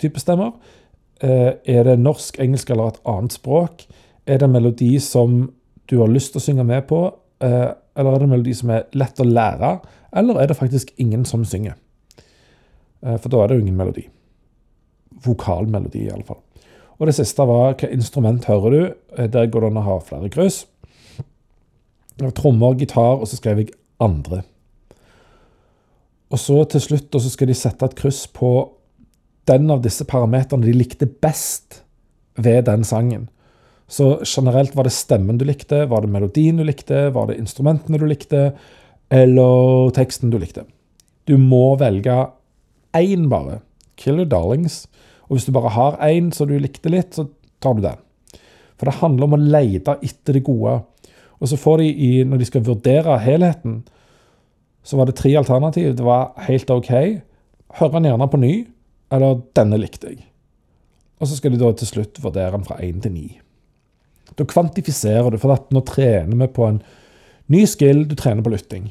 type 0.00 0.20
stemmer? 0.20 0.52
Eh, 1.22 1.52
er 1.64 1.86
det 1.86 1.98
norsk, 2.02 2.40
engelsk 2.42 2.70
eller 2.70 2.92
et 2.92 3.00
annet 3.08 3.36
språk? 3.38 3.86
Er 4.26 4.40
det 4.40 4.48
en 4.48 4.56
melodi 4.56 4.96
som 5.00 5.46
du 5.86 5.98
har 6.00 6.10
lyst 6.10 6.34
til 6.34 6.42
å 6.42 6.46
synge 6.48 6.66
med 6.66 6.88
på? 6.90 7.00
Eh, 7.40 7.70
eller 7.96 8.12
er 8.12 8.20
det 8.20 8.28
en 8.28 8.34
melodi 8.34 8.54
som 8.58 8.72
er 8.74 8.88
lett 8.98 9.22
å 9.22 9.28
lære? 9.28 9.76
Eller 10.16 10.42
er 10.42 10.50
det 10.50 10.58
faktisk 10.58 10.92
ingen 11.02 11.24
som 11.28 11.44
synger? 11.48 11.78
Eh, 13.02 13.16
for 13.16 13.32
da 13.32 13.42
er 13.42 13.48
det 13.48 13.58
jo 13.58 13.66
ingen 13.66 13.78
melodi. 13.78 14.06
Vokalmelodi, 15.24 16.06
i 16.06 16.12
alle 16.12 16.26
fall. 16.26 16.42
Og 16.96 17.08
det 17.08 17.16
siste 17.18 17.44
var 17.44 17.76
hva 17.76 17.90
instrument 17.92 18.48
hører 18.48 18.74
du? 18.74 18.82
Eh, 19.18 19.28
der 19.32 19.50
går 19.50 19.66
det 19.66 19.72
an 19.72 19.80
å 19.82 19.86
ha 19.86 19.96
flere 20.04 20.30
kryss. 20.32 20.64
Trommer, 22.16 22.76
gitar, 22.80 23.20
og 23.20 23.28
så 23.28 23.36
skrev 23.36 23.60
jeg 23.60 23.74
andre. 24.00 24.42
Og 26.32 26.40
så 26.40 26.62
til 26.72 26.82
slutt 26.82 27.12
så 27.12 27.30
skal 27.30 27.50
de 27.50 27.56
sette 27.56 27.86
et 27.86 27.96
kryss 27.98 28.24
på 28.32 28.50
den 29.46 29.70
av 29.70 29.82
disse 29.84 30.06
parameterne 30.08 30.66
de 30.66 30.74
likte 30.74 31.06
best 31.06 31.82
ved 32.40 32.64
den 32.66 32.82
sangen. 32.84 33.28
Så 33.86 34.16
generelt 34.26 34.74
var 34.74 34.88
det 34.88 34.96
stemmen 34.96 35.38
du 35.38 35.44
likte, 35.46 35.84
var 35.86 36.02
det 36.02 36.10
melodien 36.10 36.58
du 36.58 36.64
likte, 36.66 37.10
var 37.14 37.28
det 37.28 37.38
instrumentene 37.38 38.00
du 38.00 38.06
likte, 38.08 38.48
eller 39.14 39.92
teksten 39.94 40.32
du 40.32 40.40
likte. 40.42 40.64
Du 41.30 41.36
må 41.38 41.76
velge 41.78 42.16
én 42.96 43.28
bare. 43.30 43.60
Killer 43.96 44.26
Darlings. 44.26 44.86
Og 45.26 45.36
hvis 45.36 45.46
du 45.48 45.54
bare 45.54 45.72
har 45.74 45.98
én 46.06 46.30
som 46.34 46.48
du 46.48 46.56
likte 46.58 46.92
litt, 46.92 47.14
så 47.16 47.26
tar 47.62 47.76
du 47.76 47.82
den. 47.84 48.02
For 48.76 48.88
det 48.88 49.00
handler 49.00 49.26
om 49.26 49.36
å 49.36 49.40
lete 49.40 49.96
etter 50.04 50.36
det 50.36 50.44
gode. 50.46 50.78
Og 51.40 51.50
så 51.50 51.58
får 51.60 51.82
de, 51.82 51.88
i, 51.90 52.10
når 52.24 52.40
de 52.40 52.48
skal 52.48 52.64
vurdere 52.66 53.18
helheten, 53.24 53.80
så 54.86 54.98
var 54.98 55.08
det 55.08 55.16
tre 55.18 55.32
alternativ. 55.36 55.94
Det 55.96 56.06
var 56.06 56.32
helt 56.46 56.70
OK. 56.70 56.92
hører 57.80 57.96
den 57.96 58.08
gjerne 58.10 58.28
på 58.30 58.40
ny, 58.40 58.52
eller 59.12 59.40
denne 59.56 59.80
likte 59.80 60.12
jeg. 60.12 60.22
Og 61.20 61.28
så 61.28 61.38
skal 61.38 61.52
de 61.52 61.60
da 61.60 61.72
til 61.72 61.88
slutt 61.88 62.20
vurdere 62.22 62.54
den 62.54 62.66
fra 62.68 62.78
én 62.84 63.00
til 63.02 63.12
ni. 63.12 63.26
Da 64.36 64.44
kvantifiserer 64.44 65.32
du, 65.32 65.38
for 65.40 65.56
nå 65.72 65.82
trener 65.88 66.36
vi 66.36 66.48
på 66.52 66.68
en 66.68 66.80
ny 67.52 67.64
skill. 67.66 68.04
Du 68.08 68.14
trener 68.18 68.44
på 68.44 68.52
lytting. 68.52 68.90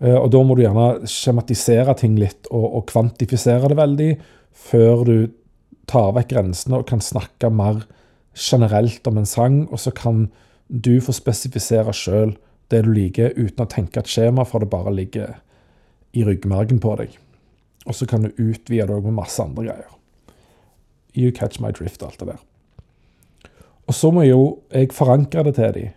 Eh, 0.00 0.16
og 0.16 0.30
da 0.32 0.42
må 0.44 0.56
du 0.56 0.64
gjerne 0.64 1.08
skjematisere 1.08 1.94
ting 2.00 2.16
litt 2.20 2.48
og, 2.50 2.66
og 2.80 2.86
kvantifisere 2.90 3.70
det 3.72 3.78
veldig, 3.80 4.10
før 4.70 5.04
du 5.08 5.16
tar 5.90 6.14
vekk 6.16 6.32
grensene 6.32 6.80
og 6.80 6.88
kan 6.88 7.02
snakke 7.04 7.50
mer 7.52 7.84
generelt 8.36 9.06
om 9.10 9.18
en 9.20 9.28
sang, 9.28 9.64
og 9.68 9.80
så 9.82 9.92
kan 9.94 10.28
du 10.70 11.00
få 11.02 11.12
spesifisere 11.14 11.92
sjøl 11.96 12.36
det 12.70 12.84
du 12.86 12.92
liker, 12.94 13.34
uten 13.34 13.64
å 13.64 13.70
tenke 13.70 13.98
et 14.00 14.10
skjema, 14.10 14.44
for 14.46 14.62
det 14.62 14.70
bare 14.70 14.92
ligger 14.94 15.40
i 16.14 16.22
ryggmargen 16.26 16.78
på 16.82 16.94
deg. 17.00 17.16
Og 17.88 17.96
så 17.96 18.06
kan 18.06 18.22
du 18.22 18.30
utvide 18.38 18.86
det 18.86 19.00
med 19.02 19.16
masse 19.16 19.42
andre 19.42 19.66
greier. 19.66 19.96
You 21.18 21.32
catch 21.34 21.58
my 21.58 21.72
drift 21.74 22.04
alt 22.06 22.20
det 22.20 22.28
der. 22.30 22.38
Og 23.90 23.96
så 23.98 24.12
må 24.14 24.22
jo 24.22 24.60
jeg 24.70 24.92
forankre 24.94 25.42
det 25.48 25.56
til 25.58 25.74
dem 25.74 25.96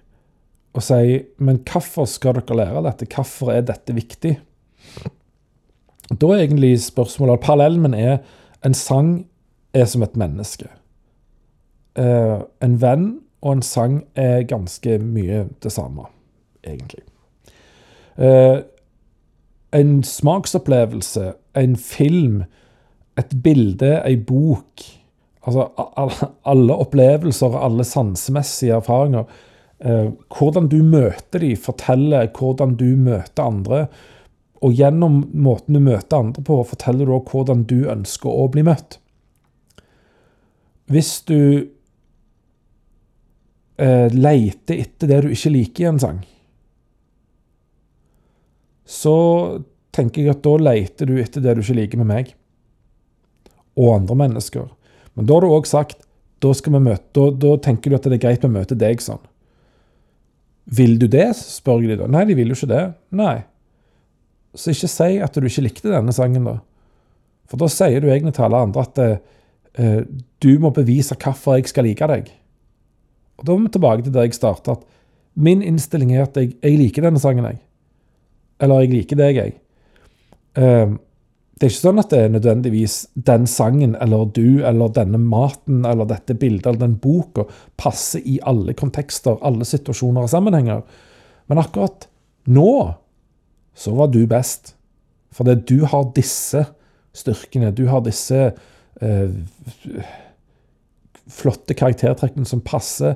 og 0.74 0.82
sier 0.82 1.28
men 1.44 1.62
hvorfor 1.70 2.08
skal 2.10 2.40
dere 2.40 2.58
lære 2.58 2.84
dette? 2.88 3.08
Hvorfor 3.14 3.52
er 3.54 3.66
dette 3.68 3.94
viktig? 3.94 4.34
Da 6.10 6.30
er 6.30 6.44
egentlig 6.44 6.76
spørsmålet 6.82 7.44
Parallellen 7.44 7.82
min 7.82 7.94
er 7.94 8.18
en 8.66 8.74
sang 8.74 9.26
er 9.74 9.86
som 9.90 10.04
et 10.04 10.18
menneske. 10.18 10.68
Uh, 12.00 12.42
en 12.64 12.80
venn 12.82 13.08
og 13.44 13.58
en 13.58 13.62
sang 13.66 14.02
er 14.16 14.48
ganske 14.50 14.98
mye 15.04 15.44
det 15.62 15.72
samme, 15.72 16.08
egentlig. 16.66 17.04
Uh, 18.18 18.66
en 19.74 20.04
smaksopplevelse, 20.04 21.34
en 21.58 21.76
film, 21.78 22.44
et 23.18 23.34
bilde, 23.44 24.02
ei 24.06 24.18
bok 24.18 24.90
Altså 25.44 25.66
alle 26.48 26.76
opplevelser, 26.80 27.48
og 27.52 27.66
alle 27.66 27.84
sansemessige 27.84 28.78
erfaringer 28.78 29.26
Eh, 29.28 29.53
hvordan 29.84 30.70
du 30.72 30.80
møter 30.84 31.44
dem, 31.44 31.60
forteller 31.60 32.30
hvordan 32.38 32.76
du 32.80 32.96
møter 32.96 33.44
andre. 33.44 33.86
Og 34.64 34.76
gjennom 34.78 35.24
måten 35.36 35.76
du 35.76 35.82
møter 35.84 36.22
andre 36.22 36.44
på, 36.46 36.62
forteller 36.70 37.06
du 37.08 37.16
også 37.18 37.36
hvordan 37.36 37.66
du 37.68 37.80
ønsker 37.92 38.30
å 38.32 38.48
bli 38.52 38.64
møtt. 38.64 39.00
Hvis 40.92 41.18
du 41.28 41.40
eh, 43.80 44.08
leter 44.14 44.86
etter 44.86 45.10
det 45.10 45.20
du 45.26 45.30
ikke 45.34 45.52
liker 45.52 45.84
i 45.84 45.90
en 45.92 46.00
sang, 46.04 46.24
så 48.88 49.18
tenker 49.96 50.24
jeg 50.24 50.34
at 50.36 50.44
da 50.46 50.56
leter 50.60 51.10
du 51.10 51.18
etter 51.22 51.44
det 51.44 51.58
du 51.58 51.62
ikke 51.64 51.78
liker 51.82 52.02
med 52.02 52.12
meg 52.12 52.34
og 53.80 53.96
andre 53.98 54.18
mennesker. 54.26 54.68
Men 55.18 55.28
da 55.28 55.38
har 55.38 55.46
du 55.46 55.54
òg 55.54 55.70
sagt 55.70 56.04
da, 56.44 56.52
møte, 56.52 57.08
da, 57.16 57.30
da 57.32 57.54
tenker 57.64 57.90
du 57.90 57.98
at 57.98 58.08
det 58.08 58.18
er 58.18 58.26
greit 58.26 58.46
å 58.46 58.52
møte 58.52 58.76
deg 58.76 59.02
sånn. 59.02 59.22
Vil 60.66 60.96
du 61.00 61.08
det? 61.12 61.34
spør 61.36 61.84
de 61.84 61.98
da. 62.00 62.08
Nei, 62.08 62.24
de 62.30 62.36
vil 62.38 62.52
jo 62.52 62.58
ikke 62.58 62.72
det. 62.72 62.84
Nei. 63.16 63.44
Så 64.56 64.72
ikke 64.72 64.92
si 64.92 65.18
at 65.24 65.36
du 65.36 65.48
ikke 65.48 65.66
likte 65.66 65.92
denne 65.92 66.14
sangen, 66.16 66.46
da. 66.48 66.60
For 67.50 67.60
da 67.60 67.68
sier 67.72 68.02
du 68.02 68.08
egentlig 68.08 68.36
til 68.38 68.48
alle 68.48 68.62
andre 68.66 68.86
at 68.86 69.02
eh, 69.04 70.06
du 70.42 70.52
må 70.64 70.72
bevise 70.74 71.18
hvorfor 71.20 71.58
jeg 71.60 71.70
skal 71.72 71.88
like 71.90 72.08
deg. 72.10 72.32
Og 73.38 73.46
Da 73.46 73.54
er 73.54 73.64
vi 73.64 73.74
tilbake 73.74 74.06
til 74.06 74.14
der 74.16 74.28
jeg 74.28 74.38
starta. 74.38 74.78
Min 75.36 75.62
innstilling 75.66 76.14
er 76.16 76.28
at 76.28 76.38
jeg, 76.38 76.54
jeg, 76.62 76.78
liker 76.80 77.08
denne 77.08 77.20
sangen, 77.20 77.46
jeg. 77.50 77.60
Eller 78.62 78.84
jeg 78.86 78.94
liker 78.94 79.20
deg, 79.20 79.40
jeg. 79.42 79.56
Eh, 80.56 80.94
det 81.54 81.68
er 81.68 81.72
ikke 81.72 81.84
sånn 81.84 82.02
at 82.02 82.10
det 82.10 82.20
er 82.20 82.32
nødvendigvis 82.34 82.96
den 83.30 83.46
sangen 83.48 83.94
eller 84.02 84.26
du 84.34 84.64
eller 84.66 84.90
denne 84.96 85.20
maten 85.22 85.84
eller 85.86 86.10
dette 86.10 86.36
bildet 86.40 86.66
eller 86.66 86.82
den 86.88 86.98
boka 87.02 87.46
passer 87.78 88.24
i 88.26 88.40
alle 88.42 88.74
kontekster, 88.78 89.38
alle 89.46 89.68
situasjoner 89.68 90.26
og 90.26 90.32
sammenhenger. 90.34 90.82
Men 91.48 91.62
akkurat 91.62 92.08
nå 92.50 92.74
så 93.78 93.94
var 93.94 94.10
du 94.14 94.24
best. 94.30 94.74
Fordi 95.34 95.56
du 95.70 95.86
har 95.90 96.10
disse 96.18 96.66
styrkene, 97.14 97.72
du 97.74 97.86
har 97.90 98.02
disse 98.06 98.40
eh, 99.02 99.38
flotte 101.30 101.78
karaktertrekkene 101.78 102.50
som 102.50 102.62
passer 102.66 103.16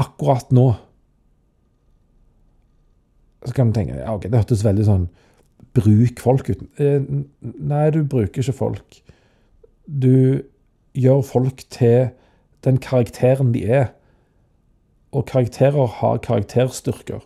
akkurat 0.00 0.52
nå. 0.52 0.70
Så 3.44 3.52
kan 3.56 3.70
du 3.70 3.76
tenke 3.76 4.00
ja, 4.00 4.12
ok, 4.14 4.28
det 4.28 4.40
hørtes 4.40 4.64
veldig 4.64 4.88
sånn 4.88 5.06
Bruk 5.72 6.20
folk 6.20 6.50
uten 6.50 6.68
eh, 6.76 7.00
Nei, 7.40 7.90
du 7.90 8.02
bruker 8.04 8.42
ikke 8.42 8.52
folk. 8.52 9.02
Du 9.86 10.42
gjør 10.92 11.22
folk 11.24 11.64
til 11.72 12.12
den 12.64 12.78
karakteren 12.78 13.54
de 13.54 13.64
er. 13.64 13.92
og 15.12 15.26
karakterer 15.26 15.86
har 15.86 16.16
karakterstyrker. 16.16 17.20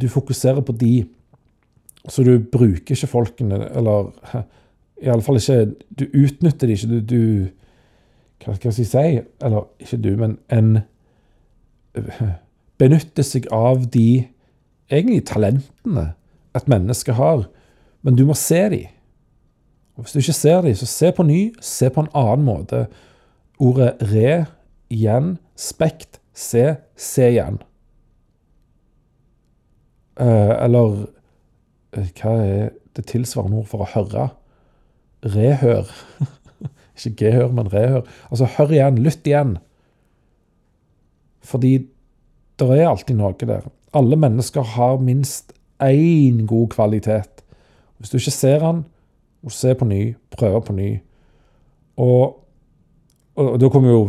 Du 0.00 0.08
fokuserer 0.08 0.60
på 0.60 0.72
de, 0.72 1.06
så 2.08 2.22
du 2.22 2.38
bruker 2.38 2.94
ikke 2.94 3.06
folkene, 3.06 3.68
eller 3.76 4.12
iallfall 5.02 5.36
ikke 5.36 5.74
Du 5.98 6.04
utnytter 6.14 6.66
de 6.66 6.72
ikke. 6.72 6.88
Du, 6.88 7.00
du 7.00 7.48
Hva 8.44 8.54
skal 8.54 8.72
jeg 8.72 8.86
si? 8.86 9.20
Eller 9.44 9.68
ikke 9.80 9.96
du, 9.96 10.16
men 10.16 10.38
en 10.52 10.78
benytter 12.78 13.24
seg 13.24 13.48
av 13.52 13.86
de 13.92 14.26
egentlig 14.90 15.24
talentene 15.26 16.12
et 16.56 16.68
menneske 16.70 17.14
har, 17.16 17.46
men 18.02 18.16
du 18.18 18.24
må 18.28 18.36
se 18.38 18.60
dem. 18.72 18.92
Og 19.96 20.04
Hvis 20.04 20.12
du 20.12 20.18
ikke 20.18 20.32
ser 20.36 20.60
dem, 20.60 20.74
så 20.74 20.86
se 20.86 21.12
på 21.12 21.24
ny, 21.24 21.40
se 21.60 21.88
på 21.90 22.04
en 22.04 22.12
annen 22.14 22.44
måte. 22.44 22.86
Ordet 23.58 23.96
re, 24.12 24.44
igjen, 24.92 25.36
spekt, 25.56 26.20
se, 26.36 26.76
se 26.96 27.30
igjen. 27.32 27.56
Uh, 30.20 30.52
eller 30.64 30.92
uh, 31.96 32.10
hva 32.20 32.34
er 32.44 32.70
det 32.96 33.06
tilsvarende 33.08 33.62
ord 33.62 33.70
for 33.72 33.84
å 33.84 33.88
høre? 33.94 34.28
Rehør. 35.24 35.88
ikke 36.96 37.16
gehør, 37.24 37.50
men 37.56 37.72
rehør. 37.72 38.04
Altså, 38.28 38.48
hør 38.58 38.76
igjen, 38.76 39.00
lytt 39.04 39.28
igjen. 39.28 39.56
Fordi 41.44 41.74
det 42.60 42.68
er 42.72 42.88
alltid 42.88 43.16
noe 43.16 43.48
der. 43.48 43.68
Alle 43.96 44.16
mennesker 44.20 44.74
har 44.76 45.00
minst 45.00 45.55
én 45.82 46.46
god 46.46 46.68
kvalitet. 46.68 47.44
Hvis 47.98 48.10
du 48.10 48.16
ikke 48.16 48.30
ser 48.30 48.58
den, 48.58 48.84
må 49.42 49.52
du 49.52 49.54
se 49.54 49.74
på 49.74 49.84
ny, 49.84 50.16
prøve 50.36 50.60
på 50.62 50.72
ny. 50.72 50.90
Og, 51.96 52.42
og, 53.36 53.52
og 53.52 53.60
da 53.60 53.68
kommer 53.72 53.90
jo 53.90 54.02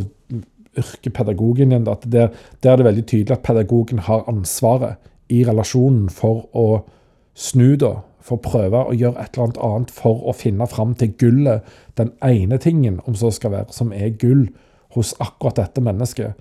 yrkepedagogen 0.77 1.71
igjen. 1.71 1.87
at 1.87 2.05
der, 2.11 2.27
der, 2.63 2.71
er 2.71 2.75
det 2.75 2.85
veldig 2.85 3.05
tydelig 3.05 3.31
at 3.37 3.43
pedagogen 3.43 3.99
har 3.99 4.27
ansvaret 4.27 4.95
i 5.29 5.43
relasjonen 5.47 6.09
for 6.09 6.47
å 6.53 6.83
snu 7.35 7.75
da, 7.75 7.97
for 8.21 8.37
å 8.37 8.43
prøve 8.43 8.83
å 8.83 8.95
gjøre 8.95 9.21
et 9.21 9.35
eller 9.35 9.47
annet 9.47 9.61
annet 9.63 9.91
for 9.91 10.23
å 10.27 10.35
finne 10.35 10.67
fram 10.67 10.95
til 10.95 11.13
gullet, 11.19 11.63
den 11.97 12.11
ene 12.23 12.57
tingen, 12.57 12.99
om 13.05 13.15
så 13.15 13.31
skal 13.31 13.53
være, 13.53 13.71
som 13.71 13.93
er 13.93 14.15
gull 14.19 14.47
hos 14.95 15.13
akkurat 15.23 15.59
dette 15.59 15.83
mennesket. 15.83 16.33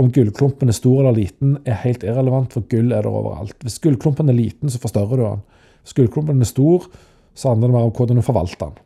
Om 0.00 0.08
gullklumpen 0.12 0.72
er 0.72 0.76
stor 0.76 1.02
eller 1.02 1.16
liten, 1.18 1.58
er 1.68 1.82
helt 1.82 2.04
irrelevant, 2.06 2.54
for 2.54 2.64
gull 2.70 2.94
er 2.94 3.04
der 3.04 3.12
overalt. 3.12 3.58
Hvis 3.60 3.80
gullklumpen 3.82 4.32
er 4.32 4.38
liten, 4.38 4.72
så 4.72 4.80
forstørrer 4.80 5.20
du 5.20 5.24
den. 5.26 5.42
Hvis 5.82 5.96
gullklumpen 5.98 6.40
er 6.40 6.48
stor, 6.48 6.86
så 7.34 7.52
handler 7.52 7.68
det 7.68 7.76
mer 7.76 7.88
om 7.88 7.94
hvordan 7.96 8.20
du 8.20 8.24
forvalter 8.24 8.70
den. 8.70 8.80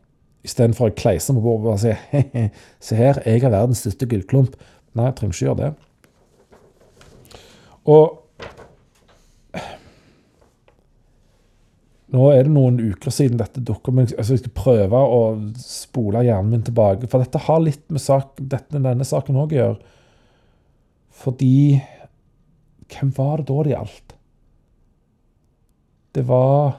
Istedenfor 0.47 0.91
å 0.91 0.95
kleise 0.95 1.33
meg 1.35 1.43
bordet 1.43 1.73
og 1.73 1.81
si 1.81 1.93
he 2.11 2.47
se 2.89 2.99
her, 2.99 3.21
jeg 3.25 3.43
har 3.43 3.55
verdens 3.55 3.83
største 3.83 4.07
gullklump. 4.09 4.55
Nei, 4.95 5.09
jeg 5.09 5.17
trenger 5.19 5.35
ikke 5.35 5.47
gjøre 5.47 5.61
det. 5.65 5.73
Og 7.87 8.23
Nå 12.07 12.29
er 12.31 12.45
det 12.47 12.53
noen 12.55 12.77
uker 12.79 13.11
siden 13.11 13.39
dette 13.39 13.59
dukker 13.67 13.91
opp. 13.91 14.13
Altså 14.15 14.37
jeg 14.37 14.39
skal 14.39 14.53
prøve 14.55 14.99
å 15.11 15.19
spole 15.59 16.21
hjernen 16.23 16.53
min 16.53 16.63
tilbake. 16.63 17.09
For 17.11 17.19
dette 17.19 17.41
har 17.43 17.59
litt 17.59 17.83
med 17.91 17.99
sak, 17.99 18.39
dette, 18.39 18.79
denne 18.79 19.07
saken 19.07 19.39
òg 19.41 19.51
å 19.51 19.57
gjøre. 19.57 19.96
Fordi 21.17 21.81
Hvem 22.87 23.09
var 23.17 23.41
det 23.41 23.49
da 23.49 23.63
det 23.65 23.73
gjaldt? 23.73 24.13
Det 26.15 26.23
var 26.25 26.77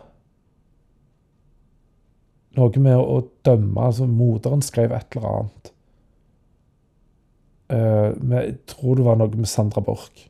noe 2.58 2.82
med 2.82 2.96
å 2.98 3.18
dømme 3.46 3.90
altså 3.90 4.06
Moderen 4.08 4.64
skrev 4.64 4.94
et 4.96 5.14
eller 5.14 5.28
annet. 5.28 5.70
Uh, 7.68 8.08
jeg 8.32 8.54
tror 8.72 8.96
det 8.96 9.04
var 9.06 9.20
noe 9.20 9.36
med 9.36 9.50
Sandra 9.50 9.84
Borch. 9.84 10.24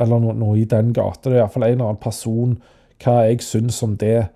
Eller 0.00 0.22
noe, 0.22 0.36
noe, 0.38 0.54
i 0.60 0.68
den 0.68 0.94
gata. 0.94 1.26
Det 1.26 1.36
er 1.36 1.42
iallfall 1.42 1.66
en 1.66 1.74
eller 1.74 1.90
annen 1.90 2.02
person. 2.02 2.54
Hva 3.02 3.18
jeg 3.26 3.42
syns 3.44 3.82
om 3.84 3.98
det. 3.98 4.28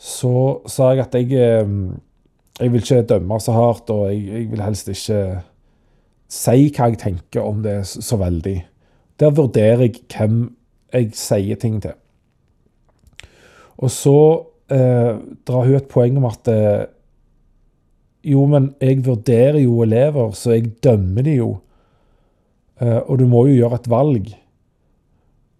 Så 0.00 0.32
sa 0.70 0.92
jeg 0.92 1.02
at 1.06 1.16
jeg 1.16 1.32
eh, 1.36 1.72
Jeg 2.60 2.72
vil 2.72 2.84
ikke 2.84 3.02
dømme 3.08 3.40
så 3.40 3.52
hardt, 3.56 3.90
og 3.90 4.10
jeg, 4.12 4.26
jeg 4.28 4.50
vil 4.52 4.62
helst 4.62 4.88
ikke 4.92 5.20
si 6.30 6.70
hva 6.70 6.90
jeg 6.90 7.00
tenker 7.02 7.42
om 7.42 7.64
det 7.64 7.80
så 7.90 8.18
veldig. 8.20 8.58
Der 9.20 9.34
vurderer 9.36 9.88
jeg 9.88 10.04
hvem 10.12 10.44
jeg 10.94 11.10
sier 11.18 11.58
ting 11.60 11.80
til. 11.82 11.96
Og 13.80 13.90
så 13.92 14.16
eh, 14.70 15.18
drar 15.46 15.66
hun 15.66 15.76
et 15.78 15.90
poeng 15.90 16.18
om 16.20 16.28
at 16.28 16.50
eh, 16.52 16.86
jo, 18.30 18.44
men 18.46 18.74
jeg 18.82 19.00
vurderer 19.06 19.62
jo 19.62 19.80
elever, 19.84 20.34
så 20.36 20.52
jeg 20.52 20.74
dømmer 20.84 21.24
de 21.24 21.38
jo. 21.38 21.50
Eh, 22.80 23.00
og 23.00 23.20
du 23.20 23.26
må 23.28 23.46
jo 23.48 23.62
gjøre 23.62 23.80
et 23.80 23.90
valg. 23.90 24.28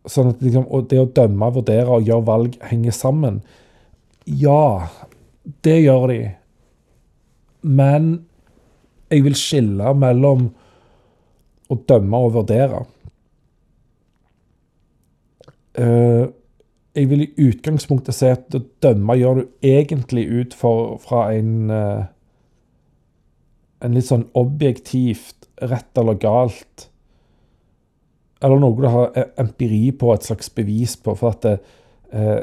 Sånn 0.09 0.33
at 0.33 0.43
liksom, 0.45 0.67
og 0.69 0.89
det 0.91 1.01
å 1.01 1.09
dømme, 1.17 1.53
vurdere 1.57 1.97
og 1.97 2.09
gjøre 2.09 2.29
valg 2.29 2.59
henger 2.69 2.97
sammen. 2.97 3.41
Ja, 4.25 4.89
det 5.65 5.79
gjør 5.81 6.07
de. 6.13 6.21
Men 7.65 8.13
jeg 9.11 9.25
vil 9.27 9.37
skille 9.37 9.95
mellom 9.97 10.51
å 11.71 11.79
dømme 11.89 12.21
og 12.27 12.35
vurdere. 12.35 12.85
Uh, 15.79 16.27
jeg 16.99 17.07
vil 17.13 17.23
i 17.23 17.33
utgangspunktet 17.47 18.17
si 18.17 18.27
at 18.27 18.57
å 18.59 18.63
dømme 18.83 19.15
gjør 19.17 19.39
du 19.39 19.69
egentlig 19.71 20.27
ut 20.27 20.57
for, 20.59 20.97
fra 21.03 21.29
en 21.37 21.71
uh, 21.71 22.09
en 23.81 23.97
litt 23.97 24.09
sånn 24.09 24.27
objektivt 24.39 25.49
rett 25.71 25.99
eller 26.01 26.19
galt 26.21 26.87
Eller 28.41 28.61
noe 28.61 28.77
du 28.77 28.89
har 28.89 29.11
e, 29.19 29.27
empiri 29.41 29.91
på, 29.93 30.15
et 30.15 30.25
slags 30.25 30.49
bevis 30.57 30.95
på. 30.97 31.13
For 31.13 31.35
at 31.35 31.43
det, 31.45 31.57
uh, 32.17 32.41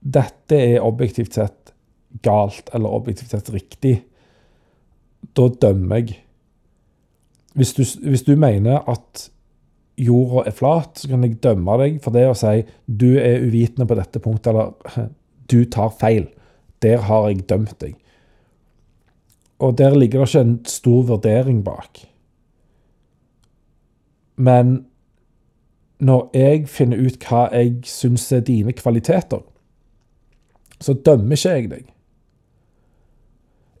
dette 0.00 0.54
er 0.54 0.86
objektivt 0.86 1.34
sett 1.34 1.72
galt 2.22 2.70
eller 2.74 2.94
objektivt 2.94 3.34
sett 3.34 3.50
riktig. 3.50 3.96
Da 5.34 5.48
dømmer 5.50 6.04
jeg. 6.04 6.20
Hvis 7.60 7.74
du, 7.76 7.84
hvis 8.08 8.24
du 8.24 8.32
mener 8.40 8.86
at 8.88 9.26
jorda 10.00 10.46
er 10.48 10.56
flat, 10.56 10.96
så 10.96 11.10
kan 11.10 11.24
jeg 11.26 11.42
dømme 11.44 11.76
deg 11.82 11.98
for 12.00 12.16
det 12.16 12.24
å 12.30 12.36
si 12.38 12.62
du 12.86 13.10
er 13.20 13.42
uvitende 13.44 13.84
på 13.88 13.98
dette 13.98 14.22
punktet, 14.24 14.54
eller 14.54 15.10
du 15.52 15.58
tar 15.68 15.92
feil. 16.00 16.30
Der 16.80 17.04
har 17.04 17.28
jeg 17.28 17.44
dømt 17.50 17.76
deg. 17.84 17.98
Og 19.60 19.76
der 19.76 19.92
ligger 19.92 20.22
det 20.22 20.30
ikke 20.30 20.44
en 20.46 20.56
stor 20.64 21.02
vurdering 21.10 21.60
bak. 21.66 22.00
Men 24.40 24.86
når 26.00 26.30
jeg 26.32 26.68
finner 26.72 26.96
ut 27.04 27.20
hva 27.28 27.44
jeg 27.52 27.82
syns 27.84 28.30
er 28.32 28.44
dine 28.46 28.72
kvaliteter, 28.72 29.44
så 30.80 30.96
dømmer 30.96 31.36
ikke 31.36 31.56
jeg 31.58 31.70
deg. 31.74 31.88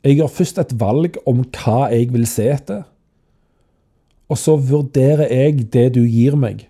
Jeg 0.04 0.18
gjør 0.20 0.32
først 0.36 0.60
et 0.60 0.74
valg 0.80 1.16
om 1.28 1.40
hva 1.48 1.86
jeg 1.94 2.12
vil 2.12 2.28
se 2.28 2.44
etter. 2.52 2.84
Og 4.30 4.38
så 4.38 4.54
vurderer 4.56 5.30
jeg 5.32 5.66
det 5.74 5.88
du 5.96 6.04
gir 6.06 6.36
meg, 6.38 6.68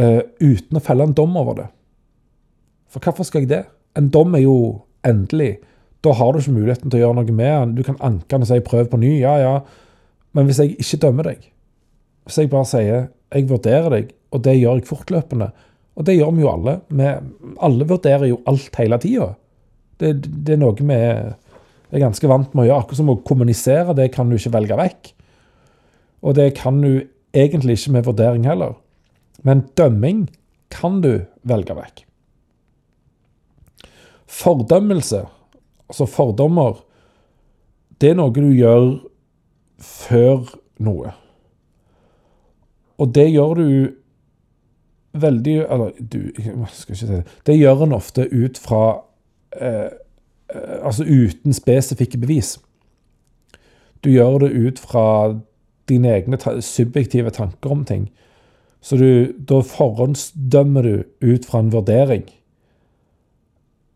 uh, 0.00 0.22
uten 0.42 0.78
å 0.78 0.82
felle 0.82 1.06
en 1.06 1.14
dom 1.16 1.36
over 1.38 1.60
det. 1.60 1.68
For 2.92 3.04
hvorfor 3.04 3.28
skal 3.28 3.44
jeg 3.44 3.52
det? 3.52 3.62
En 3.98 4.10
dom 4.12 4.34
er 4.36 4.44
jo 4.44 4.56
endelig. 5.06 5.56
Da 6.02 6.14
har 6.18 6.32
du 6.32 6.40
ikke 6.40 6.56
muligheten 6.56 6.90
til 6.90 6.98
å 6.98 7.02
gjøre 7.04 7.18
noe 7.20 7.36
med 7.36 7.52
den. 7.52 7.74
Du 7.78 7.82
kan 7.86 8.00
anke 8.00 8.28
den 8.28 8.44
og 8.44 8.50
si 8.50 8.58
'prøv 8.60 8.90
på 8.90 8.98
ny', 8.98 9.20
ja 9.20 9.36
ja. 9.38 9.60
Men 10.32 10.46
hvis 10.46 10.58
jeg 10.58 10.76
ikke 10.78 11.02
dømmer 11.06 11.22
deg, 11.22 11.52
hvis 12.24 12.38
jeg 12.38 12.50
bare 12.50 12.64
sier 12.64 13.08
'jeg 13.32 13.48
vurderer 13.48 13.90
deg', 13.90 14.12
og 14.32 14.44
det 14.44 14.58
gjør 14.58 14.80
jeg 14.80 14.88
fortløpende 14.88 15.52
Og 15.96 16.06
det 16.06 16.16
gjør 16.16 16.30
vi 16.32 16.40
jo 16.40 16.48
alle. 16.48 16.80
Vi, 16.88 17.04
alle 17.60 17.84
vurderer 17.84 18.24
jo 18.24 18.40
alt 18.46 18.76
hele 18.76 18.98
tida. 18.98 19.34
Det, 20.00 20.22
det, 20.46 20.54
er 20.54 20.56
noe 20.56 20.82
med 20.82 21.34
er 21.98 22.06
ganske 22.06 22.28
vant 22.30 22.54
med 22.54 22.64
å 22.64 22.68
gjøre. 22.68 22.84
Akkurat 22.84 23.00
som 23.02 23.12
å 23.12 23.18
kommunisere, 23.26 23.96
det 23.96 24.12
kan 24.14 24.30
du 24.30 24.38
ikke 24.38 24.54
velge 24.54 24.78
vekk. 24.80 25.12
Og 26.22 26.36
det 26.38 26.52
kan 26.56 26.80
du 26.80 27.04
egentlig 27.36 27.76
ikke 27.78 27.96
med 27.96 28.06
vurdering 28.08 28.46
heller. 28.48 28.78
Men 29.42 29.66
dømming 29.76 30.26
kan 30.72 31.00
du 31.04 31.26
velge 31.48 31.76
vekk. 31.76 32.04
Fordømmelse, 34.32 35.26
altså 35.90 36.08
fordommer, 36.08 36.78
det 38.00 38.12
er 38.12 38.18
noe 38.18 38.32
du 38.32 38.48
gjør 38.56 38.86
før 39.82 40.46
noe. 40.82 41.12
Og 43.02 43.10
det 43.14 43.28
gjør 43.32 43.58
du 43.58 43.68
veldig 45.12 45.54
Eller 45.68 45.90
du, 45.98 46.32
jeg 46.40 46.54
skal 46.72 46.94
ikke 46.94 47.00
si 47.02 47.06
det. 47.10 47.24
Det 47.44 47.56
gjør 47.58 47.82
en 47.84 47.96
ofte 47.98 48.24
ut 48.32 48.56
fra 48.56 48.84
eh, 49.52 49.90
altså 50.82 51.04
uten 51.04 51.54
spesifikke 51.56 52.20
bevis. 52.20 52.56
Du 54.04 54.10
gjør 54.10 54.42
det 54.44 54.52
ut 54.52 54.82
fra 54.82 55.06
dine 55.88 56.12
egne 56.16 56.38
subjektive 56.62 57.30
tanker 57.34 57.74
om 57.74 57.84
ting. 57.86 58.08
Så 58.82 58.98
du, 58.98 59.32
da 59.38 59.60
forhåndsdømmer 59.62 60.82
du 60.82 61.04
ut 61.22 61.46
fra 61.46 61.62
en 61.62 61.72
vurdering. 61.72 62.24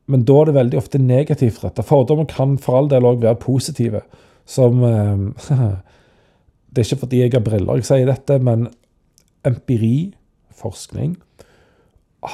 Men 0.06 0.22
da 0.22 0.38
er 0.38 0.48
det 0.48 0.54
veldig 0.60 0.78
ofte 0.78 1.00
negativt 1.02 1.64
retta. 1.64 1.82
Fordommer 1.82 2.28
kan 2.30 2.54
for 2.62 2.78
all 2.78 2.90
del 2.90 3.08
òg 3.08 3.24
være 3.24 3.40
positive. 3.42 4.04
Som 4.46 4.84
eh, 4.86 5.50
Det 6.70 6.82
er 6.82 6.86
ikke 6.90 7.02
fordi 7.06 7.22
jeg 7.22 7.32
har 7.32 7.40
briller 7.40 7.78
jeg 7.78 7.86
sier 7.88 8.04
dette, 8.04 8.36
men 8.44 8.66
empiri, 9.48 10.12
forskning, 10.52 11.14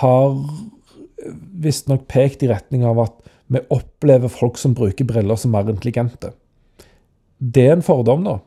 har 0.02 0.32
visstnok 1.62 2.08
pekt 2.10 2.42
i 2.42 2.48
retning 2.50 2.82
av 2.88 2.98
at 3.04 3.14
vi 3.52 3.60
opplever 3.70 4.32
folk 4.32 4.58
som 4.58 4.74
bruker 4.74 5.04
briller, 5.04 5.36
som 5.36 5.52
mer 5.52 5.68
intelligente. 5.68 6.32
Det 7.38 7.66
er 7.68 7.76
en 7.76 7.84
fordom, 7.84 8.24
da. 8.24 8.38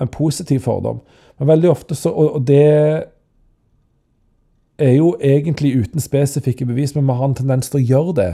En 0.00 0.10
positiv 0.12 0.64
fordom. 0.66 1.00
Men 1.38 1.48
veldig 1.48 1.70
ofte 1.70 1.94
så 1.94 2.10
Og 2.10 2.44
det 2.46 3.06
er 4.78 4.94
jo 4.96 5.16
egentlig 5.20 5.76
uten 5.76 6.00
spesifikke 6.00 6.66
bevis, 6.66 6.94
men 6.94 7.06
vi 7.06 7.12
har 7.12 7.28
en 7.28 7.34
tendens 7.38 7.70
til 7.70 7.80
å 7.80 7.86
gjøre 7.86 8.14
det. 8.18 8.30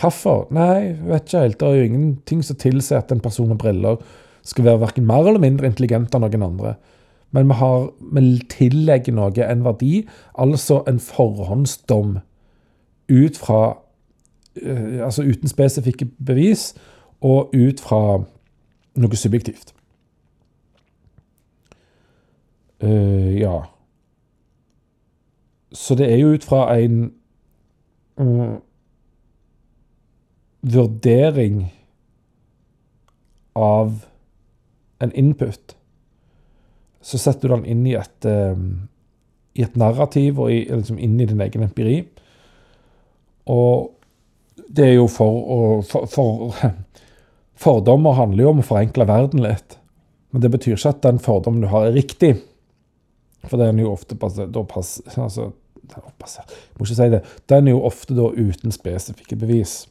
Hvorfor? 0.00 0.48
Nei, 0.52 0.96
vet 1.06 1.28
ikke 1.28 1.44
helt. 1.44 1.60
Det 1.60 1.68
er 1.68 1.78
jo 1.78 1.88
ingenting 1.88 2.42
som 2.42 2.58
tilsier 2.60 2.98
at 2.98 3.12
en 3.12 3.22
person 3.22 3.48
med 3.48 3.58
briller 3.62 4.02
skal 4.44 4.66
være 4.66 4.82
verken 4.82 5.06
mer 5.06 5.24
eller 5.24 5.40
mindre 5.40 5.70
intelligent 5.70 6.14
enn 6.14 6.26
noen 6.26 6.44
andre. 6.44 6.74
Men 7.34 7.48
vi, 7.48 7.56
har, 7.58 7.88
vi 8.14 8.24
tillegger 8.52 9.16
noe 9.16 9.46
en 9.46 9.64
verdi, 9.64 10.04
altså 10.38 10.82
en 10.90 11.00
forhåndsdom, 11.02 12.18
ut 13.08 13.38
fra 13.38 13.62
Altså 14.54 15.24
uten 15.26 15.48
spesifikke 15.50 16.06
bevis, 16.26 16.74
og 17.24 17.54
ut 17.54 17.80
fra 17.80 18.00
noe 18.94 19.18
subjektivt. 19.18 19.74
Uh, 22.84 23.38
ja. 23.38 23.62
Så 25.72 25.96
det 25.98 26.10
er 26.12 26.20
jo 26.20 26.34
ut 26.36 26.44
fra 26.44 26.66
en 26.76 27.12
uh, 28.20 28.56
vurdering 30.62 31.64
av 33.56 34.04
en 35.02 35.12
input. 35.12 35.76
Så 37.00 37.18
setter 37.18 37.48
du 37.48 37.54
den 37.54 37.64
inn 37.64 37.86
i 37.86 37.96
et, 37.98 38.28
um, 38.28 38.88
i 39.54 39.64
et 39.64 39.76
narrativ 39.76 40.38
og 40.40 40.52
i, 40.52 40.64
liksom 40.70 40.98
inn 40.98 41.18
i 41.20 41.28
din 41.28 41.40
egen 41.40 41.66
empiri. 41.66 42.02
Og 43.50 43.93
det 44.54 44.88
er 44.88 44.94
jo 44.98 45.06
for 45.10 45.38
å 45.54 45.60
for, 45.86 46.06
for, 46.10 46.54
Fordommer 47.64 48.16
handler 48.18 48.44
jo 48.44 48.50
om 48.50 48.60
å 48.60 48.66
forenkle 48.66 49.06
verden 49.08 49.42
litt. 49.44 49.76
Men 50.34 50.42
det 50.42 50.50
betyr 50.50 50.74
ikke 50.74 50.90
at 50.90 51.04
den 51.04 51.20
fordommen 51.22 51.62
du 51.62 51.68
har, 51.70 51.86
er 51.86 51.94
riktig. 51.94 52.32
For 53.46 53.60
den 53.60 53.78
er 53.78 53.86
jo 53.86 53.92
ofte 53.94 54.16
da 54.18 54.64
pass, 54.66 54.96
altså, 55.14 55.52
jeg 55.84 56.00
må 56.78 56.86
ikke 56.86 56.96
si 56.96 57.10
det. 57.12 57.20
Den 57.50 57.68
er 57.68 57.76
jo 57.76 57.84
ofte 57.86 58.16
da 58.16 58.30
uten 58.34 58.74
spesifikke 58.74 59.38
bevis. 59.38 59.84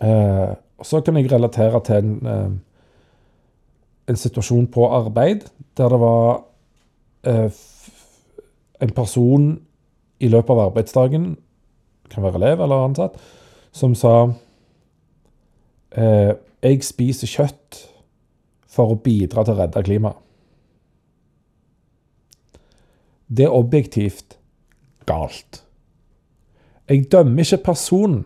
Eh, 0.00 0.54
Så 0.82 1.00
kan 1.00 1.16
jeg 1.16 1.32
relatere 1.32 1.80
til 1.80 1.94
en, 1.96 2.26
eh, 2.26 2.50
en 4.08 4.16
situasjon 4.16 4.66
på 4.66 4.84
arbeid 4.92 5.46
der 5.76 5.88
det 5.88 6.00
var 6.00 6.42
eh, 7.24 7.50
en 8.80 8.90
person 8.90 9.60
i 10.20 10.28
løpet 10.28 10.50
av 10.50 10.58
arbeidsdagen, 10.58 11.36
kan 12.12 12.24
være 12.24 12.40
elev 12.40 12.62
eller 12.64 12.86
ansatt, 12.86 13.18
som 13.76 13.94
sa 13.98 14.14
eh, 15.96 16.32
jeg 16.64 16.84
spiser 16.84 17.30
kjøtt 17.30 17.82
for 18.76 18.92
å 18.92 19.00
bidra 19.00 19.44
til 19.44 19.56
å 19.56 19.60
redde 19.62 19.84
klimaet. 19.86 20.22
Det 23.26 23.46
er 23.48 23.54
objektivt 23.54 24.36
galt. 25.08 25.62
Jeg 26.86 27.08
dømmer 27.10 27.42
ikke 27.42 27.64
personen. 27.72 28.22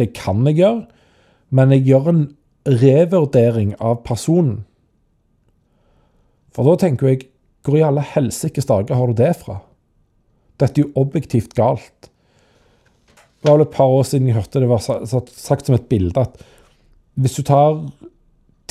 Det 0.00 0.14
kan 0.16 0.46
jeg 0.48 0.62
gjøre, 0.62 0.86
men 1.52 1.74
jeg 1.74 1.84
gjør 1.90 2.08
en 2.12 2.22
revurdering 2.80 3.74
av 3.80 4.00
personen. 4.06 4.62
For 6.54 6.64
da 6.66 6.78
tenker 6.80 7.10
jeg 7.10 7.26
hvor 7.66 7.76
i 7.76 7.84
alle 7.84 8.04
helsikes 8.14 8.68
dager 8.68 8.96
har 8.96 9.10
du 9.10 9.18
det 9.18 9.34
fra? 9.42 9.58
Dette 10.60 10.80
er 10.80 10.86
jo 10.86 11.00
objektivt 11.00 11.54
galt. 11.56 12.10
Det 13.40 13.48
var 13.48 13.56
vel 13.56 13.66
et 13.66 13.74
par 13.74 13.88
år 13.88 14.04
siden 14.04 14.28
jeg 14.28 14.36
hørte 14.36 14.60
det 14.60 14.68
var 14.68 14.82
sagt 14.84 15.66
som 15.66 15.76
et 15.76 15.88
bilde 15.88 16.20
at 16.20 16.40
hvis 17.20 17.38
du 17.38 17.42
tar 17.44 17.78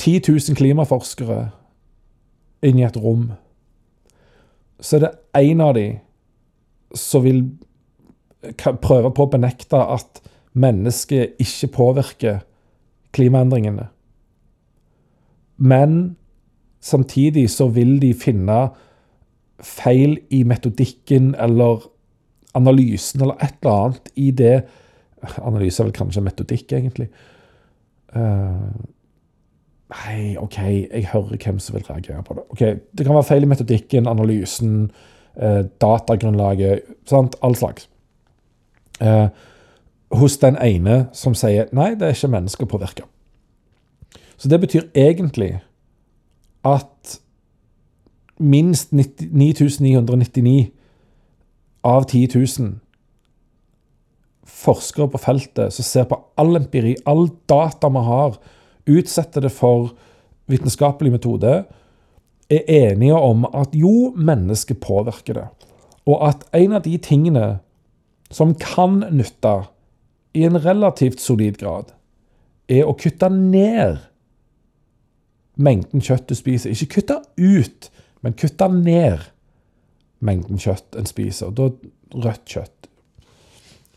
10 0.00 0.20
000 0.28 0.56
klimaforskere 0.58 1.50
inn 2.66 2.78
i 2.80 2.86
et 2.86 2.96
rom, 2.96 3.32
så 4.80 4.96
er 4.96 5.04
det 5.04 5.10
én 5.42 5.60
av 5.62 5.74
de 5.76 5.86
som 6.96 7.24
vil 7.24 7.42
prøve 8.56 9.10
på 9.12 9.26
å 9.26 9.30
benekte 9.30 9.78
at 9.78 10.22
mennesket 10.56 11.36
ikke 11.42 11.70
påvirker 11.76 12.40
klimaendringene. 13.14 13.90
Men 15.60 16.16
samtidig 16.80 17.50
så 17.52 17.68
vil 17.68 17.98
de 18.00 18.14
finne 18.16 18.70
feil 19.66 20.18
i 20.30 20.42
metodikken 20.48 21.34
eller 21.38 21.84
analysen 22.54 23.22
eller 23.22 23.38
et 23.44 23.58
eller 23.62 23.84
annet 23.84 24.12
i 24.16 24.30
det 24.30 24.54
Analyse 25.20 25.82
er 25.82 25.84
vel 25.84 25.92
kanskje 25.92 26.22
metodikk, 26.24 26.70
egentlig. 26.72 27.10
Uh, 28.16 28.70
Nei, 29.90 30.36
OK, 30.38 30.56
jeg 30.62 31.08
hører 31.12 31.36
hvem 31.36 31.58
som 31.58 31.74
vil 31.74 31.84
reagere 31.88 32.22
på 32.22 32.34
det. 32.38 32.44
Ok, 32.54 32.60
Det 32.96 33.06
kan 33.06 33.14
være 33.14 33.26
feil 33.28 33.42
i 33.42 33.50
metodikken, 33.50 34.08
analysen, 34.08 34.90
uh, 35.36 35.64
datagrunnlaget, 35.82 36.82
sant? 37.04 37.36
all 37.42 37.56
slags. 37.58 37.88
Uh, 39.00 39.28
hos 40.12 40.38
den 40.38 40.56
ene 40.62 41.08
som 41.12 41.34
sier 41.34 41.68
nei, 41.72 41.94
det 41.94 42.06
er 42.06 42.14
ikke 42.14 42.32
menneskepåvirka. 42.32 43.06
Så 44.36 44.48
det 44.48 44.60
betyr 44.60 44.88
egentlig 44.94 45.60
at 46.64 47.20
minst 48.40 48.92
9999 48.92 50.70
av 51.86 52.04
10 52.08 52.28
000 52.58 52.78
forskere 54.50 55.08
på 55.12 55.20
feltet 55.20 55.74
som 55.74 55.86
ser 55.86 56.08
på 56.10 56.18
all 56.40 56.56
empiri, 56.58 56.96
all 57.08 57.28
data 57.48 57.88
vi 57.92 58.04
har, 58.06 58.38
utsetter 58.90 59.44
det 59.46 59.52
for 59.54 59.92
vitenskapelig 60.50 61.12
metode, 61.14 61.64
er 62.50 62.66
enige 62.66 63.14
om 63.14 63.46
at 63.54 63.76
jo, 63.78 64.10
mennesket 64.16 64.80
påvirker 64.82 65.38
det. 65.38 65.46
Og 66.10 66.18
at 66.26 66.44
en 66.56 66.74
av 66.74 66.82
de 66.84 66.96
tingene 66.98 67.60
som 68.30 68.56
kan 68.58 69.04
nytte 69.14 69.54
i 70.34 70.44
en 70.46 70.58
relativt 70.64 71.22
solid 71.22 71.58
grad, 71.60 71.92
er 72.70 72.86
å 72.86 72.94
kutte 72.98 73.30
ned 73.30 73.98
mengden 75.60 76.02
kjøtt 76.02 76.28
du 76.30 76.36
spiser. 76.38 76.70
Ikke 76.70 77.00
kutte 77.00 77.20
ut, 77.38 77.90
men 78.24 78.36
kutta 78.36 78.68
ned 78.72 79.28
mengden 80.20 80.60
kjøtt 80.60 80.96
en 80.98 81.08
spiser. 81.08 81.50
Og 81.50 81.56
da 81.56 82.24
rødt 82.28 82.46
kjøtt. 82.48 82.88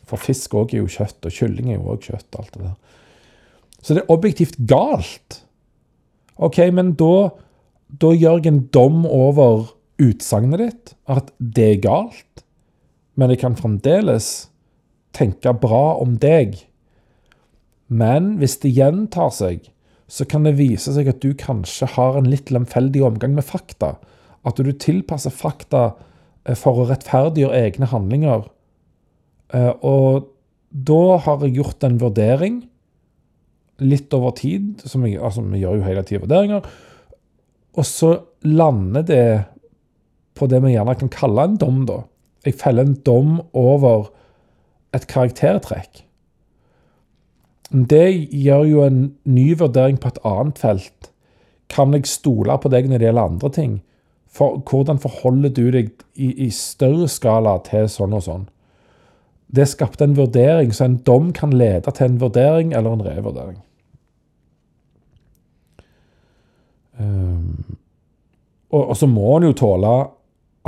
For 0.07 0.21
fisk 0.21 0.55
òg 0.59 0.73
er 0.73 0.83
jo 0.83 0.91
kjøtt, 0.91 1.21
og 1.25 1.35
kylling 1.35 1.71
er 1.71 1.79
jo 1.79 1.95
òg 1.95 2.07
kjøtt. 2.07 2.29
og 2.33 2.43
alt 2.43 2.53
det 2.53 2.65
der. 2.65 2.75
Så 3.83 3.95
det 3.95 4.03
er 4.03 4.13
objektivt 4.13 4.59
galt. 4.67 5.41
OK, 6.35 6.59
men 6.71 6.93
da, 6.99 7.29
da 7.87 8.13
gjør 8.15 8.39
jeg 8.39 8.51
en 8.51 8.61
dom 8.73 9.03
over 9.05 9.73
utsagnet 10.01 10.61
ditt, 10.63 10.93
at 11.07 11.31
det 11.37 11.67
er 11.69 11.83
galt. 11.83 12.45
Men 13.19 13.33
jeg 13.33 13.43
kan 13.43 13.57
fremdeles 13.59 14.49
tenke 15.13 15.53
bra 15.53 15.99
om 16.01 16.15
deg. 16.17 16.55
Men 17.91 18.37
hvis 18.39 18.57
det 18.63 18.73
gjentar 18.73 19.29
seg, 19.35 19.67
så 20.09 20.25
kan 20.29 20.45
det 20.47 20.57
vise 20.57 20.93
seg 20.95 21.09
at 21.09 21.21
du 21.23 21.33
kanskje 21.37 21.91
har 21.95 22.17
en 22.17 22.29
litt 22.29 22.51
lemfeldig 22.53 23.03
omgang 23.05 23.35
med 23.37 23.45
fakta. 23.45 23.95
At 24.43 24.59
du 24.59 24.71
tilpasser 24.71 25.33
fakta 25.33 25.93
eh, 26.45 26.57
for 26.59 26.81
å 26.81 26.87
rettferdiggjøre 26.89 27.63
egne 27.69 27.89
handlinger. 27.91 28.47
Eh, 29.53 29.71
og 29.81 30.29
da 30.73 31.17
har 31.25 31.43
jeg 31.45 31.59
gjort 31.59 31.85
en 31.85 31.99
vurdering 32.01 32.61
litt 33.83 34.13
over 34.15 34.35
tid. 34.37 34.83
Som 34.85 35.05
jeg, 35.07 35.19
altså, 35.21 35.45
vi 35.47 35.63
gjør 35.63 35.79
jo 35.79 35.87
hele 35.87 36.05
tida 36.07 36.23
vurderinger. 36.25 36.67
Og 37.73 37.87
så 37.89 38.15
lander 38.45 39.05
det 39.07 39.27
på 40.37 40.49
det 40.49 40.59
vi 40.63 40.73
gjerne 40.73 40.97
kan 40.97 41.13
kalle 41.13 41.45
en 41.47 41.59
dom, 41.61 41.83
da. 41.89 42.03
Jeg 42.43 42.59
feller 42.59 42.87
en 42.87 42.97
dom 43.05 43.37
over 43.55 44.09
et 44.93 45.05
karaktertrekk. 45.09 46.03
Det 47.73 48.05
gjør 48.29 48.67
jo 48.69 48.83
en 48.85 48.99
ny 49.25 49.47
vurdering 49.57 49.97
på 50.01 50.11
et 50.11 50.19
annet 50.27 50.59
felt. 50.61 51.09
Kan 51.73 51.95
jeg 51.95 52.09
stole 52.09 52.57
på 52.61 52.69
deg 52.69 52.89
når 52.89 53.01
det 53.01 53.07
gjelder 53.07 53.31
andre 53.31 53.51
ting? 53.55 53.73
For, 54.33 54.63
hvordan 54.65 54.97
forholder 55.01 55.51
du 55.53 55.67
deg 55.73 55.91
i, 56.15 56.31
i 56.47 56.49
større 56.53 57.05
skala 57.11 57.59
til 57.67 57.85
sånn 57.91 58.15
og 58.17 58.23
sånn? 58.25 58.47
Det 59.53 59.67
skapte 59.69 60.07
en 60.07 60.15
vurdering, 60.17 60.71
så 60.73 60.87
en 60.87 60.97
dom 61.05 61.29
kan 61.37 61.53
lede 61.53 61.91
til 61.93 62.07
en 62.07 62.19
vurdering 62.23 62.73
eller 62.73 62.95
en 62.95 63.05
revurdering. 63.05 63.59
Um, 66.97 67.77
og, 68.73 68.81
og, 68.81 68.95
så 68.97 69.09
må 69.09 69.37
en 69.37 69.47
jo 69.49 69.55
tåle 69.57 69.93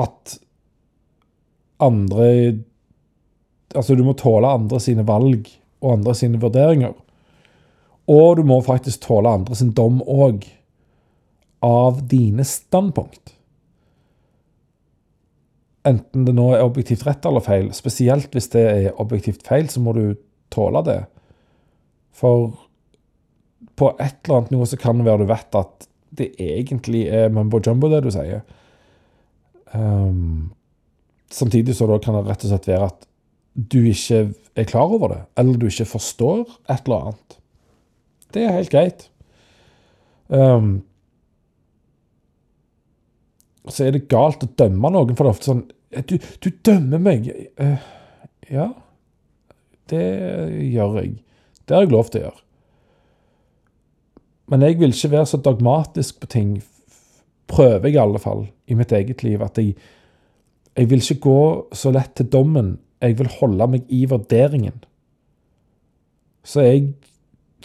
at 0.02 0.38
andre 1.82 2.30
Altså, 3.76 3.98
du 3.98 4.06
må 4.08 4.14
tåle 4.16 4.48
andre 4.48 4.78
sine 4.80 5.04
valg 5.04 5.50
og 5.84 5.98
andre 5.98 6.14
sine 6.16 6.40
vurderinger. 6.40 6.94
Og 8.08 8.38
du 8.40 8.46
må 8.48 8.62
faktisk 8.64 9.02
tåle 9.04 9.34
andre 9.36 9.58
sin 9.60 9.74
dom 9.76 9.98
òg, 10.00 10.46
av 11.66 12.00
dine 12.08 12.46
standpunkt. 12.48 13.35
Enten 15.86 16.26
det 16.26 16.34
nå 16.34 16.48
er 16.56 16.66
objektivt 16.66 17.06
rett 17.06 17.26
eller 17.30 17.44
feil. 17.46 17.70
Spesielt 17.78 18.34
hvis 18.34 18.50
det 18.56 18.64
er 18.66 19.02
objektivt 19.02 19.46
feil, 19.46 19.68
så 19.70 19.84
må 19.84 19.94
du 19.98 20.16
tåle 20.54 20.82
det. 20.86 21.02
For 22.16 22.54
på 23.76 23.92
et 24.00 24.18
eller 24.24 24.40
annet 24.40 24.54
nivå 24.56 24.68
så 24.70 24.80
kan 24.80 24.98
det 24.98 25.08
være 25.08 25.26
du 25.26 25.30
vet 25.30 25.58
at 25.60 25.90
det 26.16 26.30
egentlig 26.40 27.06
er 27.12 27.34
mumbo 27.34 27.60
jumbo, 27.60 27.90
det 27.92 28.06
du 28.06 28.12
sier. 28.14 28.46
Um, 29.76 30.54
samtidig 31.34 31.76
så 31.76 31.90
da 31.90 32.00
kan 32.00 32.16
det 32.16 32.24
rett 32.30 32.46
og 32.48 32.54
slett 32.54 32.70
være 32.72 32.88
at 32.88 33.08
du 33.56 33.82
ikke 33.90 34.22
er 34.56 34.68
klar 34.68 34.92
over 34.92 35.12
det, 35.12 35.22
eller 35.40 35.60
du 35.60 35.68
ikke 35.68 35.88
forstår 35.90 36.46
et 36.72 36.88
eller 36.88 37.10
annet. 37.10 37.38
Det 38.36 38.44
er 38.44 38.56
helt 38.56 38.72
greit. 38.72 39.08
Um, 40.28 40.84
så 43.68 43.88
er 43.88 43.96
det 43.96 44.08
galt 44.12 44.44
å 44.46 44.52
dømme 44.60 44.92
noen, 44.94 45.16
for 45.16 45.26
det 45.26 45.32
er 45.32 45.36
ofte 45.36 45.52
sånn 45.52 45.66
Du, 46.10 46.18
du 46.18 46.50
dømmer 46.66 47.02
meg. 47.02 47.30
Uh, 47.62 47.78
ja, 48.52 48.70
det 49.90 50.06
gjør 50.74 51.00
jeg. 51.02 51.14
Det 51.66 51.76
har 51.76 51.86
jeg 51.86 51.94
lov 51.94 52.10
til 52.10 52.22
å 52.22 52.26
gjøre. 52.28 52.42
Men 54.54 54.66
jeg 54.66 54.78
vil 54.78 54.94
ikke 54.94 55.14
være 55.16 55.30
så 55.30 55.42
dogmatisk 55.42 56.20
på 56.22 56.30
ting, 56.30 56.50
prøver 57.50 57.90
jeg 57.90 57.98
i 57.98 58.02
alle 58.02 58.22
fall, 58.22 58.46
i 58.70 58.78
mitt 58.78 58.94
eget 58.94 59.24
liv, 59.26 59.42
at 59.42 59.58
jeg, 59.58 59.74
jeg 60.78 60.90
vil 60.92 61.02
ikke 61.02 61.24
gå 61.24 61.40
så 61.74 61.94
lett 61.94 62.14
til 62.18 62.30
dommen. 62.30 62.76
Jeg 63.02 63.18
vil 63.20 63.32
holde 63.40 63.68
meg 63.74 63.90
i 63.94 64.04
vurderingen. 64.10 64.78
Så 66.46 66.62
jeg, 66.66 66.92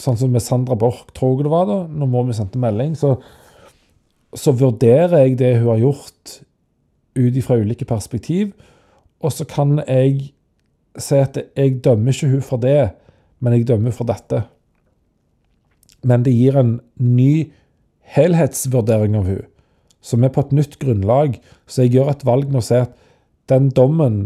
sånn 0.01 0.17
som 0.21 0.33
med 0.33 0.45
Sandra 0.45 0.77
Borch, 0.81 1.05
tror 1.17 1.37
jeg 1.37 1.49
det 1.49 1.53
var 1.53 1.69
da, 1.69 1.83
når 1.85 2.31
vi 2.31 2.37
sendte 2.39 2.61
melding, 2.61 2.97
så, 2.97 3.15
så 4.33 4.57
vurderer 4.57 5.27
jeg 5.27 5.37
det 5.41 5.59
hun 5.59 5.75
har 5.75 5.85
gjort 5.85 6.41
ut 7.19 7.37
ifra 7.37 7.59
ulike 7.61 7.85
perspektiv, 7.85 8.53
og 9.21 9.33
så 9.33 9.45
kan 9.49 9.79
jeg 9.87 10.31
si 10.99 11.19
at 11.19 11.37
jeg 11.57 11.81
dømmer 11.85 12.15
ikke 12.15 12.31
hun 12.31 12.43
for 12.43 12.63
det, 12.63 12.91
men 13.41 13.57
jeg 13.57 13.69
dømmer 13.69 13.95
for 13.95 14.09
dette 14.09 14.45
men 16.07 16.25
det 16.25 16.35
gir 16.35 16.57
en 16.59 16.75
ny 17.01 17.51
helhetsvurdering 18.15 19.17
av 19.19 19.29
hun, 19.29 19.45
som 20.01 20.25
er 20.25 20.33
på 20.35 20.45
et 20.47 20.57
nytt 20.57 20.79
grunnlag. 20.83 21.39
Så 21.69 21.85
jeg 21.85 21.97
gjør 21.97 22.13
et 22.15 22.27
valg 22.27 22.51
med 22.51 22.63
å 22.63 22.67
si 22.67 22.81
at 22.81 22.95
den 23.53 23.71
dommen 23.77 24.21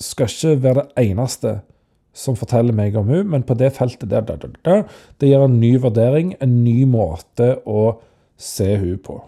skal 0.00 0.30
ikke 0.30 0.56
være 0.64 0.84
det 0.84 1.06
eneste 1.10 1.58
som 2.16 2.36
forteller 2.38 2.72
meg 2.76 2.96
om 2.96 3.10
hun, 3.12 3.28
men 3.32 3.44
på 3.44 3.56
det 3.60 3.74
feltet 3.76 4.08
der, 4.08 4.24
der, 4.24 4.40
der, 4.40 4.54
der 4.64 4.84
det 5.20 5.30
gir 5.30 5.44
en 5.44 5.58
ny 5.60 5.74
vurdering, 5.82 6.32
en 6.40 6.62
ny 6.64 6.84
måte 6.88 7.58
å 7.68 7.98
se 8.40 8.70
hun 8.80 8.96
på. 9.04 9.20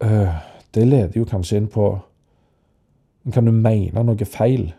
Det 0.00 0.86
leder 0.86 1.16
jo 1.18 1.26
kanskje 1.28 1.58
inn 1.60 1.66
på 1.68 1.90
Kan 3.34 3.44
du 3.44 3.52
mene 3.52 4.04
noe 4.04 4.26
feil? 4.26 4.70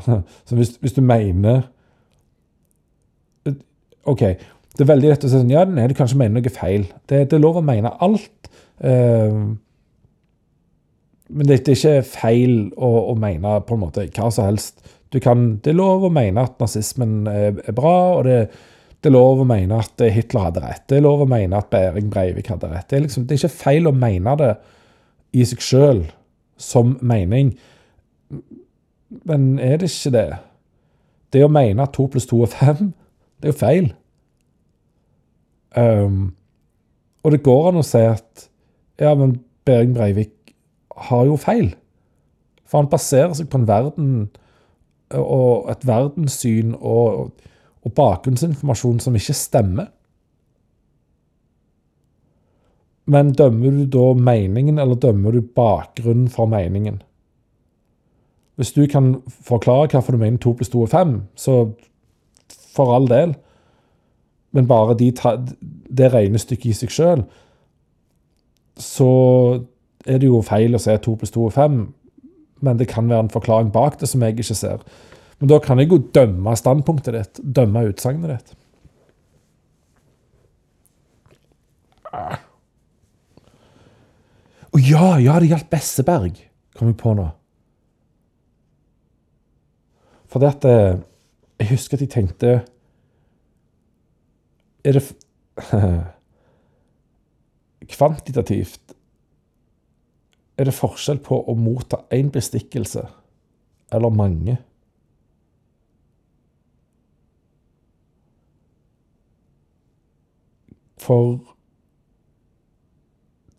Så 0.46 0.56
hvis, 0.56 0.76
hvis, 0.80 0.94
du 0.96 1.02
mener 1.04 1.66
OK. 4.08 4.20
Det 4.20 4.84
er 4.84 4.88
veldig 4.88 5.10
lett 5.10 5.24
å 5.26 5.28
si 5.28 5.36
sånn 5.36 5.52
Ja, 5.52 5.66
nei, 5.68 5.88
du 5.90 5.96
kanskje 5.98 6.18
mener 6.20 6.40
noe 6.40 6.52
feil. 6.54 6.86
Det, 7.04 7.26
det 7.28 7.36
er 7.36 7.42
lov 7.42 7.58
å 7.60 7.64
mene 7.64 7.92
alt. 8.00 8.48
Uh, 8.80 9.52
men 11.30 11.46
det, 11.46 11.60
det, 11.66 11.74
er 11.74 11.76
ikke 11.76 12.08
feil 12.08 12.54
å, 12.74 12.88
å, 13.12 13.14
mene 13.18 13.58
på 13.66 13.76
en 13.76 13.84
måte 13.84 14.06
hva 14.08 14.30
som 14.34 14.48
helst. 14.48 14.80
Kan, 15.22 15.60
det 15.62 15.72
er 15.72 15.78
lov 15.78 16.06
å 16.06 16.12
mene 16.14 16.46
at 16.46 16.56
nazismen 16.62 17.28
er, 17.30 17.60
er 17.66 17.76
bra, 17.76 17.94
og 18.16 18.24
det, 18.26 18.40
det, 19.00 19.08
er 19.08 19.14
lov 19.14 19.42
å 19.42 19.48
mene 19.48 19.78
at 19.80 20.02
Hitler 20.12 20.48
hadde 20.48 20.62
rett. 20.64 20.84
Det 20.88 20.98
er 20.98 21.04
lov 21.06 21.24
å 21.24 21.28
mene 21.30 21.58
at 21.58 21.70
Behring 21.72 22.10
Breivik 22.12 22.50
hadde 22.52 22.68
rett. 22.68 22.88
Det 22.90 22.98
er, 22.98 23.04
liksom, 23.06 23.26
det 23.26 23.36
er 23.36 23.42
ikke 23.42 23.62
feil 23.62 23.88
å 23.88 23.96
mene 23.96 24.36
det 24.40 24.50
i 25.36 25.46
seg 25.46 25.64
sjøl 25.64 26.02
som 26.60 26.96
mening. 27.00 27.54
Men 29.24 29.54
er 29.62 29.80
det 29.80 29.90
ikke 29.90 30.14
det? 30.14 30.26
Det 31.32 31.44
å 31.46 31.52
mene 31.52 31.86
at 31.86 31.94
to 31.96 32.06
pluss 32.10 32.28
to 32.28 32.42
er 32.44 32.52
fem, 32.52 32.92
det 33.40 33.48
er 33.48 33.54
jo 33.54 33.60
feil. 33.60 33.88
Um, 35.76 36.32
og 37.22 37.32
det 37.32 37.44
går 37.46 37.70
an 37.70 37.80
å 37.80 37.86
si 37.86 38.02
at 38.02 38.48
ja, 39.00 39.14
men 39.14 39.38
Behring 39.64 39.94
Breivik 39.96 40.54
har 41.08 41.24
jo 41.28 41.38
feil. 41.40 41.72
For 42.68 42.82
han 42.82 42.90
baserer 42.90 43.32
seg 43.36 43.48
på 43.50 43.60
en 43.60 43.68
verden 43.68 44.10
og 45.16 45.70
et 45.72 45.86
verdenssyn 45.86 46.74
og, 46.76 47.30
og 47.84 47.94
bakgrunnsinformasjon 47.96 49.00
som 49.00 49.16
ikke 49.16 49.36
stemmer. 49.36 49.90
Men 53.10 53.32
dømmer 53.34 53.70
du 53.70 53.86
da 53.90 54.12
meningen, 54.14 54.78
eller 54.78 54.94
dømmer 54.94 55.34
du 55.34 55.40
bakgrunnen 55.40 56.28
for 56.28 56.46
meningen? 56.46 57.00
Hvis 58.60 58.72
du 58.76 58.86
kan 58.86 59.22
forklare 59.28 59.88
hvorfor 59.88 60.12
du 60.12 60.18
mener 60.18 60.38
to 60.38 60.52
pluss 60.52 60.68
to 60.68 60.82
er 60.82 60.92
fem, 60.92 61.22
så 61.34 61.72
for 62.76 62.94
all 62.94 63.08
del. 63.08 63.34
Men 64.52 64.68
bare 64.68 64.94
de 64.98 65.12
det 65.96 66.12
regnestykket 66.12 66.70
i 66.70 66.74
seg 66.76 66.92
sjøl, 66.92 67.22
så 68.76 69.08
er 70.06 70.18
det 70.18 70.28
jo 70.28 70.42
feil 70.44 70.74
å 70.74 70.80
si 70.82 70.96
to 71.02 71.14
pluss 71.16 71.32
to 71.34 71.46
er 71.48 71.56
fem. 71.56 71.80
Men 72.60 72.78
det 72.78 72.88
kan 72.88 73.08
være 73.08 73.26
en 73.26 73.32
forklaring 73.32 73.72
bak 73.72 74.00
det 74.00 74.08
som 74.08 74.22
jeg 74.22 74.36
ikke 74.36 74.54
ser. 74.54 74.84
Men 75.40 75.48
da 75.48 75.58
kan 75.64 75.80
jeg 75.80 75.88
jo 75.88 75.98
dømme 76.12 76.52
standpunktet 76.56 77.16
ditt, 77.16 77.40
dømme 77.40 77.86
utsagnet 77.88 78.34
ditt. 78.34 78.56
Å 84.70 84.78
ja, 84.78 85.18
ja, 85.18 85.38
det 85.40 85.50
gjaldt 85.50 85.70
Besseberg, 85.72 86.42
kom 86.76 86.92
jeg 86.92 86.98
på 87.00 87.14
nå. 87.16 87.26
For 90.30 90.46
at 90.46 90.64
eh, 90.68 91.00
Jeg 91.58 91.72
husker 91.72 91.98
at 91.98 92.04
jeg 92.04 92.12
tenkte 92.12 92.52
Er 94.86 94.94
det 94.94 95.02
Kvantitativt 97.90 98.94
er 100.60 100.68
det 100.68 100.76
forskjell 100.76 101.18
på 101.24 101.38
å 101.48 101.54
motta 101.56 102.02
én 102.12 102.28
bestikkelse 102.28 103.00
eller 103.96 104.12
mange. 104.12 104.58
For 111.00 111.38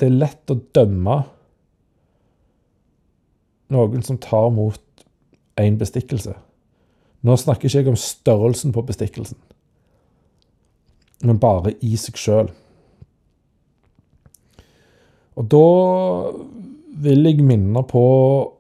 det 0.01 0.10
er 0.10 0.17
lett 0.17 0.54
å 0.54 0.60
dømme 0.75 1.17
noen 3.71 4.04
som 4.06 4.19
tar 4.21 4.49
mot 4.54 4.82
én 5.62 5.77
bestikkelse. 5.80 6.34
Nå 7.21 7.38
snakker 7.38 7.69
ikke 7.69 7.84
jeg 7.84 7.91
om 7.91 7.99
størrelsen 7.99 8.73
på 8.73 8.84
bestikkelsen, 8.88 9.38
men 11.21 11.39
bare 11.41 11.75
i 11.86 11.93
seg 12.01 12.17
sjøl. 12.17 12.49
Og 15.38 15.45
da 15.49 15.67
vil 17.01 17.30
jeg 17.30 17.45
minne 17.45 17.86
på 17.88 18.01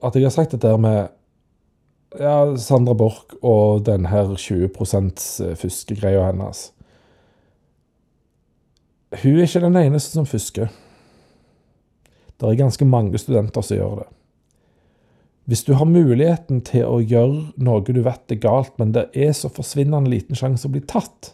at 0.05 0.15
jeg 0.15 0.29
har 0.29 0.35
sagt 0.35 0.53
dette 0.55 0.75
med 0.81 1.09
ja, 2.19 2.53
Sandra 2.59 2.95
Borch 2.97 3.35
og 3.41 3.85
den 3.87 4.07
her 4.11 4.29
20% 4.37 5.25
fuskegreia 5.59 6.29
hennes. 6.29 6.69
Hun 9.11 9.35
er 9.35 9.43
ikke 9.43 9.63
den 9.65 9.75
eneste 9.75 10.15
som 10.15 10.27
fusker. 10.27 10.71
Det 12.39 12.47
er 12.47 12.59
ganske 12.59 12.87
mange 12.87 13.19
studenter 13.21 13.65
som 13.65 13.77
gjør 13.77 13.95
det. 14.01 14.07
Hvis 15.51 15.65
du 15.67 15.73
har 15.75 15.89
muligheten 15.89 16.61
til 16.63 16.85
å 16.87 17.01
gjøre 17.01 17.51
noe 17.59 17.83
du 17.83 17.99
vet 18.05 18.31
er 18.31 18.39
galt, 18.39 18.77
men 18.79 18.93
det 18.95 19.09
er 19.17 19.33
så 19.35 19.49
forsvinnende 19.51 20.09
liten 20.09 20.37
sjanse 20.37 20.69
å 20.69 20.71
bli 20.71 20.83
tatt, 20.87 21.33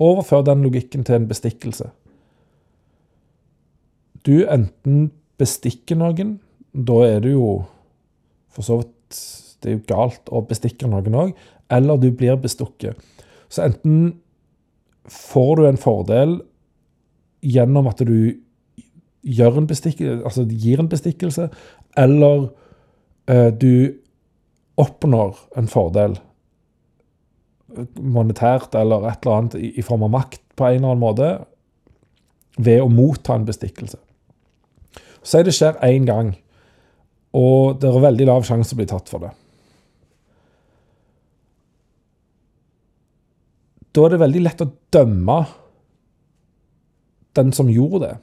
overfør 0.00 0.46
den 0.46 0.64
logikken 0.64 1.04
til 1.06 1.18
en 1.18 1.28
bestikkelse. 1.30 1.90
Du 4.24 4.46
enten 4.48 5.10
bestikker 5.38 5.98
noen, 6.00 6.38
da 6.72 7.02
er 7.06 7.20
det 7.22 7.34
jo 7.34 7.48
for 8.54 8.66
så 8.66 8.80
vidt 8.80 9.20
det 9.64 9.70
er 9.70 9.76
jo 9.78 9.84
galt 9.88 10.30
å 10.32 10.42
bestikke 10.44 10.88
noen 10.90 11.16
òg, 11.16 11.30
eller 11.72 12.00
du 12.00 12.10
blir 12.12 12.36
bestukket. 12.40 12.98
Så 13.48 13.64
enten 13.64 14.14
får 15.10 15.56
du 15.56 15.66
en 15.68 15.80
fordel 15.80 16.38
gjennom 17.44 17.88
at 17.90 18.00
du 18.06 18.40
gjør 19.24 19.58
en 19.60 19.68
altså 19.68 20.44
gir 20.48 20.80
en 20.80 20.88
bestikkelse, 20.88 21.48
eller 21.96 22.48
eh, 23.28 23.50
du 23.52 23.94
oppnår 24.80 25.38
en 25.56 25.68
fordel 25.70 26.16
monetært 27.98 28.74
eller 28.78 29.08
et 29.08 29.24
eller 29.24 29.36
annet 29.36 29.56
i, 29.58 29.72
i, 29.78 29.82
form 29.82 30.06
av 30.06 30.12
makt 30.14 30.42
på 30.54 30.66
en 30.66 30.76
eller 30.76 30.92
annen 30.92 31.02
måte 31.02 31.30
ved 32.56 32.82
å 32.82 32.90
motta 32.90 33.34
en 33.34 33.46
bestikkelse. 33.48 33.98
Si 35.24 35.40
det 35.42 35.54
skjer 35.56 35.80
én 35.82 36.06
gang, 36.06 36.34
Og 37.34 37.80
det 37.82 37.88
er 37.90 37.98
veldig 37.98 38.26
lav 38.28 38.44
sjanse 38.46 38.76
å 38.76 38.78
bli 38.78 38.86
tatt 38.86 39.08
for 39.10 39.24
det. 39.24 39.32
Da 43.94 44.04
er 44.04 44.14
det 44.14 44.22
veldig 44.24 44.42
lett 44.42 44.62
å 44.64 44.72
dømme 44.94 45.38
den 47.38 47.52
som 47.54 47.70
gjorde 47.70 48.00
det. 48.04 48.14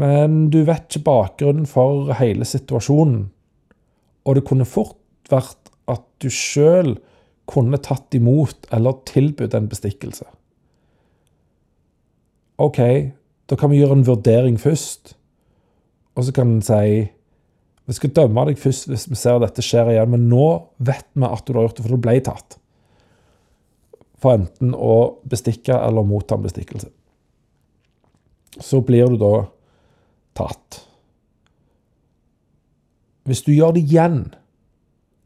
Men 0.00 0.42
du 0.52 0.60
vet 0.68 0.86
ikke 0.86 1.06
bakgrunnen 1.08 1.68
for 1.68 2.12
hele 2.20 2.46
situasjonen. 2.46 3.24
Og 4.28 4.36
det 4.36 4.44
kunne 4.46 4.68
fort 4.68 4.98
vært 5.32 5.72
at 5.90 6.04
du 6.22 6.28
sjøl 6.32 6.94
kunne 7.50 7.80
tatt 7.82 8.14
imot 8.14 8.68
eller 8.74 9.00
tilbudt 9.08 9.56
en 9.58 9.70
bestikkelse. 9.70 10.28
OK, 12.60 12.78
da 13.48 13.56
kan 13.58 13.72
vi 13.72 13.80
gjøre 13.80 13.98
en 13.98 14.06
vurdering 14.06 14.60
først. 14.60 15.16
Og 16.14 16.26
så 16.26 16.36
kan 16.36 16.58
en 16.58 16.62
si 16.64 17.08
Vi 17.88 17.94
skal 17.96 18.12
dømme 18.14 18.44
deg 18.46 18.58
først 18.60 18.86
hvis 18.86 19.08
vi 19.10 19.16
ser 19.18 19.40
at 19.40 19.48
dette 19.48 19.64
skjer 19.66 19.88
igjen, 19.90 20.12
men 20.12 20.28
nå 20.30 20.44
vet 20.78 21.08
vi 21.18 21.26
at 21.26 21.48
du 21.48 21.56
har 21.56 21.64
gjort 21.64 21.80
det, 21.80 21.82
for 21.82 21.96
du 21.96 22.02
ble 22.04 22.12
tatt. 22.22 22.59
For 24.20 24.36
enten 24.36 24.74
å 24.76 25.20
bestikke 25.28 25.76
eller 25.80 26.06
motta 26.06 26.36
en 26.36 26.44
bestikkelse. 26.44 26.90
Så 28.60 28.82
blir 28.84 29.08
du 29.12 29.16
da 29.20 29.34
tatt. 30.36 30.82
Hvis 33.28 33.44
du 33.46 33.52
gjør 33.54 33.76
det 33.76 33.84
igjen, 33.86 34.20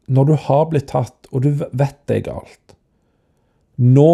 når 0.07 0.29
du 0.29 0.35
har 0.47 0.67
blitt 0.69 0.91
tatt, 0.91 1.27
og 1.31 1.43
du 1.43 1.51
vet 1.57 1.97
det 2.05 2.19
er 2.19 2.27
galt 2.27 2.75
Nå 3.81 4.11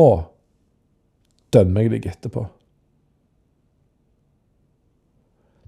dømmer 1.53 1.83
jeg 1.85 1.91
deg 1.91 2.07
etterpå. 2.09 2.45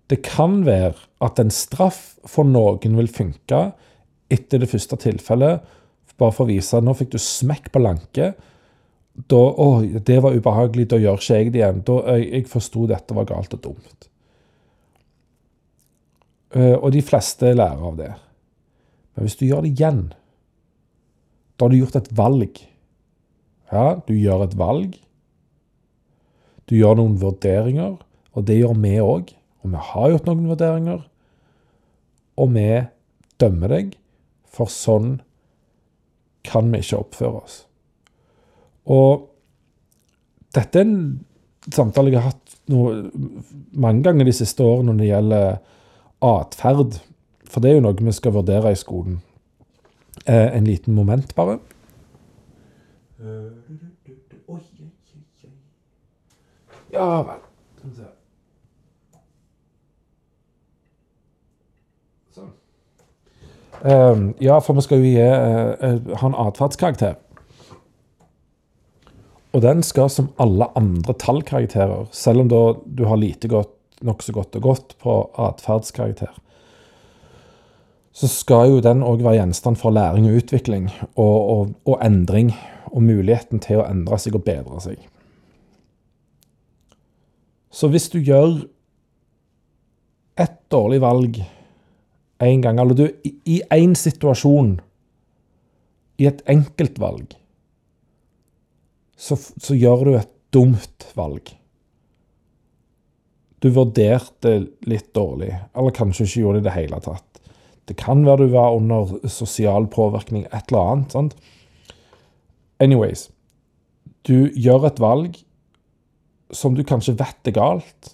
Det 0.10 0.22
kan 0.26 0.62
være 0.66 0.96
at 1.26 1.42
en 1.42 1.52
straff 1.54 2.16
for 2.30 2.48
noen 2.48 2.98
vil 2.98 3.12
funke 3.12 3.60
etter 4.34 4.64
det 4.64 4.72
første 4.72 4.98
tilfellet, 5.04 5.62
bare 6.18 6.34
for 6.34 6.46
å 6.46 6.52
vise 6.52 6.78
at 6.78 6.86
nå 6.86 6.96
fikk 6.98 7.14
du 7.14 7.20
smekk 7.22 7.70
på 7.74 7.82
lanke. 7.84 8.32
Da, 9.14 9.38
å, 9.38 9.84
det 9.84 10.18
var 10.26 10.34
ubehagelig, 10.34 10.88
da 10.90 10.98
gjør 10.98 11.20
ikke 11.22 11.38
jeg 11.38 11.52
det 11.54 11.62
igjen. 11.62 11.84
Da, 11.86 12.00
jeg 12.16 12.32
jeg 12.32 12.50
forsto 12.50 12.88
dette 12.90 13.14
var 13.14 13.28
galt 13.30 13.54
og 13.54 13.62
dumt. 13.62 14.08
Eh, 16.54 16.74
og 16.74 16.92
de 16.96 17.02
fleste 17.06 17.54
lærer 17.54 17.88
av 17.90 17.98
det. 18.00 18.12
Men 19.14 19.28
hvis 19.28 19.38
du 19.38 19.46
gjør 19.46 19.66
det 19.66 19.74
igjen, 19.76 20.04
da 21.58 21.66
har 21.66 21.74
du 21.74 21.78
gjort 21.78 22.00
et 22.00 22.12
valg. 22.18 22.62
Ja, 23.74 23.86
du 24.08 24.14
gjør 24.18 24.48
et 24.48 24.58
valg. 24.58 24.98
Du 26.70 26.76
gjør 26.78 26.98
noen 26.98 27.20
vurderinger, 27.22 27.98
og 28.34 28.46
det 28.48 28.58
gjør 28.60 28.78
vi 28.82 28.96
òg. 29.04 29.34
Og 29.64 29.74
vi 29.74 29.84
har 29.90 30.14
gjort 30.14 30.30
noen 30.30 30.48
vurderinger. 30.50 31.04
Og 32.42 32.50
vi 32.56 32.68
dømmer 33.42 33.74
deg, 33.76 33.94
for 34.50 34.70
sånn 34.72 35.20
kan 36.46 36.74
vi 36.74 36.82
ikke 36.82 37.02
oppføre 37.06 37.44
oss. 37.44 37.60
Og 38.86 39.30
dette 40.56 40.80
er 40.80 40.88
en 40.88 41.26
samtale 41.72 42.12
jeg 42.12 42.22
har 42.22 42.34
hatt 42.34 42.58
noe, 42.72 43.10
mange 43.74 44.04
ganger 44.06 44.28
de 44.28 44.36
siste 44.36 44.64
årene 44.64 44.92
når 44.92 45.02
det 45.02 45.12
gjelder 45.12 45.48
atferd. 46.24 46.98
For 47.50 47.64
det 47.64 47.72
er 47.72 47.80
jo 47.80 47.86
noe 47.86 48.00
vi 48.00 48.16
skal 48.16 48.36
vurdere 48.36 48.74
i 48.74 48.80
skolen. 48.80 49.22
Eh, 50.26 50.50
en 50.58 50.68
liten 50.68 50.96
moment, 50.96 51.36
bare. 51.36 51.60
Ja 56.94 57.08
vel. 57.26 57.40
Sånn. 62.36 62.52
Eh, 63.82 64.22
ja, 64.46 64.60
for 64.62 64.78
vi 64.78 64.86
skal 64.86 65.02
jo 65.02 65.08
gi, 65.10 65.16
eh, 65.18 66.14
ha 66.22 66.30
en 66.30 66.38
atferdskarakter. 66.46 67.18
Og 69.54 69.62
den 69.62 69.84
skal 69.86 70.10
som 70.10 70.32
alle 70.42 70.68
andre 70.78 71.14
tallkarakterer, 71.22 72.08
selv 72.12 72.42
om 72.42 72.50
da 72.50 72.62
du 72.86 73.06
har 73.06 73.22
lite 73.22 73.48
godt 73.52 73.72
nokså 74.04 74.34
godt 74.36 74.56
og 74.60 74.62
godt 74.62 74.96
på 75.00 75.14
atferdskarakter, 75.40 76.34
så 78.14 78.30
skal 78.30 78.70
jo 78.70 78.82
den 78.86 79.02
òg 79.06 79.24
være 79.26 79.40
gjenstand 79.40 79.80
for 79.82 79.94
læring 79.94 80.28
og 80.30 80.38
utvikling 80.42 80.90
og, 81.16 81.50
og, 81.50 81.74
og, 81.86 81.98
endring. 82.06 82.54
Og 82.94 83.02
muligheten 83.02 83.58
til 83.58 83.80
å 83.82 83.88
endre 83.90 84.20
seg 84.22 84.36
og 84.38 84.44
bedre 84.46 84.78
seg. 84.84 85.00
Så 87.74 87.88
hvis 87.90 88.06
du 88.14 88.20
gjør 88.22 88.68
et 90.38 90.60
dårlig 90.70 91.00
valg 91.02 91.40
én 92.44 92.62
gang, 92.62 92.78
eller 92.78 92.94
du 92.94 93.08
i 93.26 93.64
én 93.74 93.96
situasjon, 93.98 94.76
i 96.22 96.30
et 96.30 96.44
enkeltvalg, 96.46 97.34
så, 99.16 99.38
så 99.38 99.76
gjør 99.78 100.08
du 100.08 100.16
et 100.18 100.32
dumt 100.54 101.12
valg 101.18 101.54
du 103.64 103.70
vurderte 103.72 104.58
litt 104.92 105.14
dårlig, 105.16 105.54
eller 105.72 105.96
kanskje 105.96 106.26
ikke 106.28 106.42
gjorde 106.42 106.60
det 106.60 106.64
i 106.64 106.68
det 106.68 106.76
hele 106.76 106.98
tatt. 107.06 107.40
Det 107.88 107.96
kan 108.00 108.26
være 108.28 108.44
du 108.44 108.52
var 108.52 108.76
under 108.76 109.14
sosial 109.32 109.88
påvirkning, 109.92 110.44
et 110.52 110.68
eller 110.72 110.90
annet. 110.92 111.16
sant? 111.16 111.38
Anyways, 112.84 113.30
du 114.28 114.52
gjør 114.52 114.90
et 114.90 115.00
valg 115.00 115.40
som 116.52 116.76
du 116.76 116.84
kanskje 116.84 117.16
vet 117.22 117.48
er 117.48 117.56
galt. 117.56 118.12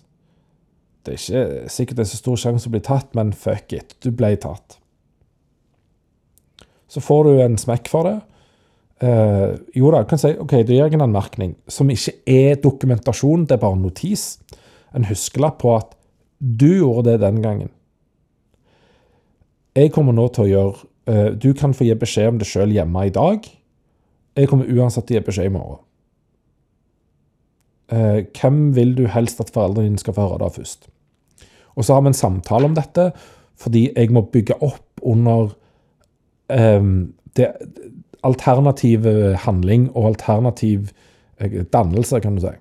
Det 1.02 1.16
er 1.16 1.18
ikke 1.18 1.74
sikkert 1.74 1.98
det 1.98 2.06
er 2.06 2.12
så 2.12 2.22
stor 2.22 2.42
sjanse 2.44 2.70
å 2.70 2.76
bli 2.76 2.84
tatt, 2.86 3.10
men 3.18 3.34
fuck 3.34 3.74
it, 3.74 3.98
du 4.06 4.12
ble 4.14 4.36
tatt. 4.38 4.78
Så 6.90 7.02
får 7.02 7.26
du 7.26 7.42
en 7.42 7.58
smekk 7.58 7.90
for 7.90 8.06
det. 8.06 8.20
Uh, 9.00 9.56
jo 9.72 9.92
da, 9.94 10.02
kan 10.04 10.20
si 10.20 10.34
OK, 10.36 10.58
det 10.68 10.76
jeg 10.76 10.92
en 10.92 11.06
anmerkning 11.06 11.54
som 11.72 11.88
ikke 11.92 12.18
er 12.28 12.58
dokumentasjon, 12.60 13.46
det 13.48 13.56
er 13.56 13.62
bare 13.62 13.80
notis 13.80 14.34
en 14.92 15.06
huskelapp 15.08 15.62
på 15.62 15.72
at 15.78 15.94
du 16.40 16.68
gjorde 16.82 17.06
det 17.14 17.22
den 17.24 17.40
gangen. 17.44 17.70
Jeg 19.78 19.94
kommer 19.96 20.16
nå 20.16 20.26
til 20.36 20.44
å 20.44 20.50
gjøre 20.50 20.90
uh, 21.08 21.30
Du 21.32 21.54
kan 21.56 21.76
få 21.76 21.88
gi 21.88 21.96
beskjed 21.96 22.34
om 22.34 22.42
det 22.42 22.50
sjøl 22.50 22.74
hjemme 22.76 23.06
i 23.08 23.14
dag. 23.16 23.46
Jeg 24.36 24.50
kommer 24.52 24.68
uansett 24.68 25.08
til 25.08 25.16
å 25.16 25.22
gi 25.22 25.28
beskjed 25.30 25.48
i 25.48 25.54
morgen. 25.56 25.80
Uh, 27.90 28.26
hvem 28.36 28.74
vil 28.76 28.98
du 28.98 29.06
helst 29.10 29.40
at 29.40 29.54
foreldrene 29.54 29.88
dine 29.88 30.02
skal 30.02 30.18
få 30.18 30.28
høre 30.28 30.42
det 30.44 30.58
først? 30.60 30.90
Og 31.80 31.88
så 31.88 31.96
har 31.96 32.04
vi 32.04 32.12
en 32.12 32.20
samtale 32.20 32.68
om 32.68 32.76
dette, 32.76 33.14
fordi 33.60 33.88
jeg 33.94 34.12
må 34.12 34.26
bygge 34.28 34.60
opp 34.60 35.00
under 35.08 35.54
um, 36.52 37.14
det 37.38 37.54
alternative 38.24 39.36
handling 39.46 39.90
og 39.96 40.14
alternativ 40.14 40.90
dannelse, 41.74 42.20
kan 42.20 42.36
du 42.36 42.44
si. 42.44 42.52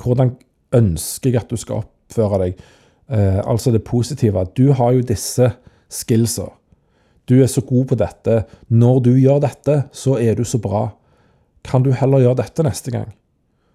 Hvordan 0.00 0.34
ønsker 0.76 1.34
jeg 1.34 1.42
at 1.42 1.50
du 1.50 1.58
skal 1.58 1.82
oppføre 1.82 2.40
deg. 2.44 2.64
Eh, 3.10 3.40
altså 3.44 3.72
det 3.74 3.84
positive. 3.86 4.46
Du 4.56 4.72
har 4.76 4.94
jo 4.96 5.06
disse 5.06 5.52
skillsa. 5.90 6.50
Du 7.28 7.38
er 7.42 7.50
så 7.50 7.62
god 7.62 7.90
på 7.90 7.98
dette. 7.98 8.44
Når 8.68 9.00
du 9.06 9.12
gjør 9.14 9.42
dette, 9.46 9.84
så 9.92 10.18
er 10.18 10.38
du 10.38 10.44
så 10.44 10.58
bra. 10.58 10.90
Kan 11.66 11.84
du 11.86 11.92
heller 11.92 12.22
gjøre 12.24 12.42
dette 12.42 12.66
neste 12.66 12.90
gang? 12.94 13.10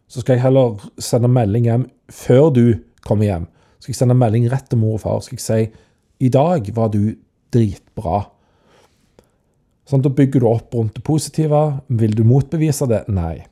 Så 0.08 0.22
skal 0.22 0.38
jeg 0.38 0.46
heller 0.46 0.80
sende 1.02 1.30
melding 1.32 1.66
hjem 1.66 1.90
før 2.12 2.52
du 2.54 2.66
kommer 3.06 3.26
hjem. 3.26 3.48
Skal 3.80 3.94
jeg 3.94 4.02
sende 4.02 4.18
melding 4.18 4.48
rett 4.52 4.68
til 4.70 4.82
mor 4.82 4.98
og 4.98 5.04
far. 5.04 5.22
Skal 5.24 5.40
jeg 5.40 5.46
si 5.46 6.26
i 6.26 6.32
dag 6.32 6.68
var 6.76 6.92
du 6.94 7.16
dritbra. 7.54 8.24
Sånn, 9.86 10.02
Da 10.02 10.10
bygger 10.10 10.42
du 10.42 10.48
opp 10.50 10.74
rundt 10.74 10.96
det 10.96 11.04
positive. 11.06 11.82
Vil 11.88 12.16
du 12.16 12.24
motbevise 12.24 12.88
det? 12.90 13.06
Nei. 13.08 13.46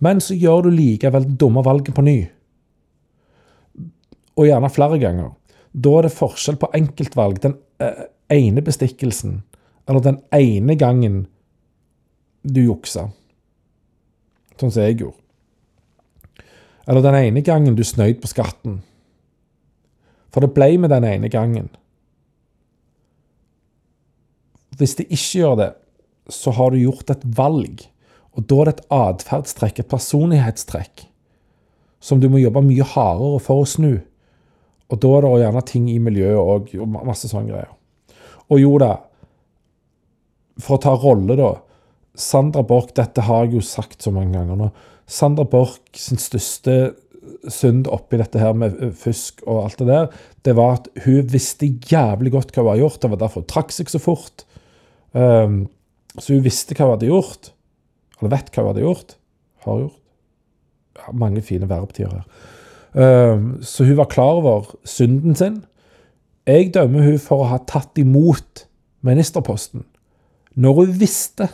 Men 0.00 0.20
så 0.20 0.34
gjør 0.34 0.64
du 0.64 0.70
likevel 0.70 1.26
det 1.26 1.38
dumme 1.38 1.64
valget 1.64 1.94
på 1.94 2.04
ny 2.04 2.20
og 4.40 4.46
gjerne 4.48 4.72
flere 4.72 4.98
ganger. 5.00 5.32
Da 5.72 5.96
er 5.98 6.06
det 6.06 6.16
forskjell 6.16 6.58
på 6.60 6.70
enkeltvalg. 6.76 7.40
Den 7.44 7.56
eh, 7.82 8.06
ene 8.32 8.62
bestikkelsen, 8.64 9.42
eller 9.88 10.04
den 10.04 10.20
ene 10.32 10.76
gangen 10.80 11.24
du 12.42 12.62
juksa. 12.62 13.10
Sånn 14.56 14.72
som 14.72 14.86
jeg 14.86 15.02
gjorde. 15.02 15.18
Eller 16.88 17.04
den 17.04 17.18
ene 17.18 17.42
gangen 17.44 17.76
du 17.76 17.84
snøyd 17.84 18.22
på 18.22 18.30
skatten. 18.30 18.80
For 20.32 20.42
det 20.42 20.54
ble 20.56 20.72
med 20.80 20.92
den 20.94 21.06
ene 21.06 21.30
gangen. 21.30 21.68
Hvis 24.80 24.96
det 24.96 25.10
ikke 25.10 25.42
gjør 25.42 25.56
det, 25.60 25.70
så 26.32 26.54
har 26.56 26.72
du 26.72 26.80
gjort 26.80 27.12
et 27.12 27.24
valg. 27.36 27.82
Og 28.38 28.46
da 28.48 28.60
er 28.62 28.70
det 28.70 28.74
et 28.78 28.92
atferdstrekk, 28.94 29.80
et 29.82 29.90
personlighetstrekk, 29.90 31.04
som 32.00 32.20
du 32.22 32.30
må 32.32 32.40
jobbe 32.40 32.62
mye 32.64 32.86
hardere 32.94 33.40
for 33.44 33.62
å 33.62 33.68
snu. 33.68 33.98
Og 34.90 35.02
da 35.02 35.10
er 35.16 35.26
det 35.26 35.42
gjerne 35.44 35.64
ting 35.68 35.90
i 35.92 35.98
miljøet 36.02 36.40
òg, 36.40 36.72
og 36.80 36.94
masse 36.96 37.28
sånne 37.30 37.52
greier. 37.52 37.74
Og 38.50 38.62
jo 38.62 38.72
da, 38.82 38.94
for 40.60 40.78
å 40.78 40.82
ta 40.82 40.94
rolle, 40.96 41.36
da. 41.38 41.52
Sandra 42.20 42.64
Borch, 42.66 42.90
dette 42.96 43.22
har 43.24 43.46
jeg 43.46 43.58
jo 43.58 43.64
sagt 43.64 44.02
så 44.02 44.12
mange 44.14 44.34
ganger 44.34 44.58
nå. 44.58 44.70
Sandra 45.10 45.46
Borch 45.48 45.78
sin 45.98 46.20
største 46.20 46.94
synd 47.50 47.88
oppi 47.90 48.18
dette 48.20 48.40
her 48.40 48.56
med 48.56 48.76
fusk 48.98 49.42
og 49.46 49.64
alt 49.64 49.80
det 49.80 49.88
der, 49.88 50.08
det 50.46 50.54
var 50.58 50.78
at 50.78 50.88
hun 51.04 51.28
visste 51.30 51.68
jævlig 51.88 52.32
godt 52.34 52.52
hva 52.54 52.64
hun 52.64 52.70
hadde 52.72 52.82
gjort. 52.84 53.00
Det 53.02 53.10
var 53.12 53.22
derfor 53.22 53.44
hun 53.44 53.50
trakk 53.50 53.74
seg 53.74 53.92
så 53.92 54.00
fort. 54.02 54.44
Um, 55.12 55.64
så 56.18 56.34
hun 56.34 56.44
visste 56.44 56.76
hva 56.76 56.86
hun 56.86 56.94
hadde 56.96 57.10
gjort. 57.10 57.52
Eller 58.18 58.34
vet 58.36 58.52
hva 58.52 58.64
hun 58.64 58.70
hadde 58.72 58.84
gjort. 58.84 59.16
Har 59.66 59.82
gjort. 59.84 59.98
Ja, 61.00 61.12
mange 61.16 61.42
fine 61.46 61.68
verbtider 61.70 62.20
her. 62.20 62.26
Um, 62.90 63.60
så 63.62 63.86
hun 63.86 63.98
var 64.00 64.10
klar 64.10 64.40
over 64.40 64.72
synden 64.84 65.36
sin. 65.38 65.62
Jeg 66.46 66.72
dømmer 66.74 67.06
hun 67.06 67.20
for 67.22 67.44
å 67.44 67.50
ha 67.52 67.60
tatt 67.68 67.98
imot 68.00 68.66
ministerposten 69.06 69.84
når 70.60 70.76
hun 70.76 70.94
visste 70.98 71.46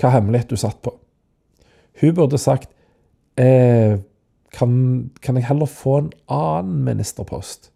hva 0.00 0.12
hemmelighet 0.14 0.52
hun 0.54 0.60
satt 0.60 0.78
på. 0.84 0.92
Hun 2.00 2.14
burde 2.16 2.38
sagt 2.40 2.70
eh, 3.40 3.98
kan, 4.52 4.72
kan, 5.22 5.38
jeg 5.38 5.48
heller 5.48 5.70
få 5.70 5.98
en 5.98 6.10
annen 6.30 6.84
ministerpost? 6.86 7.70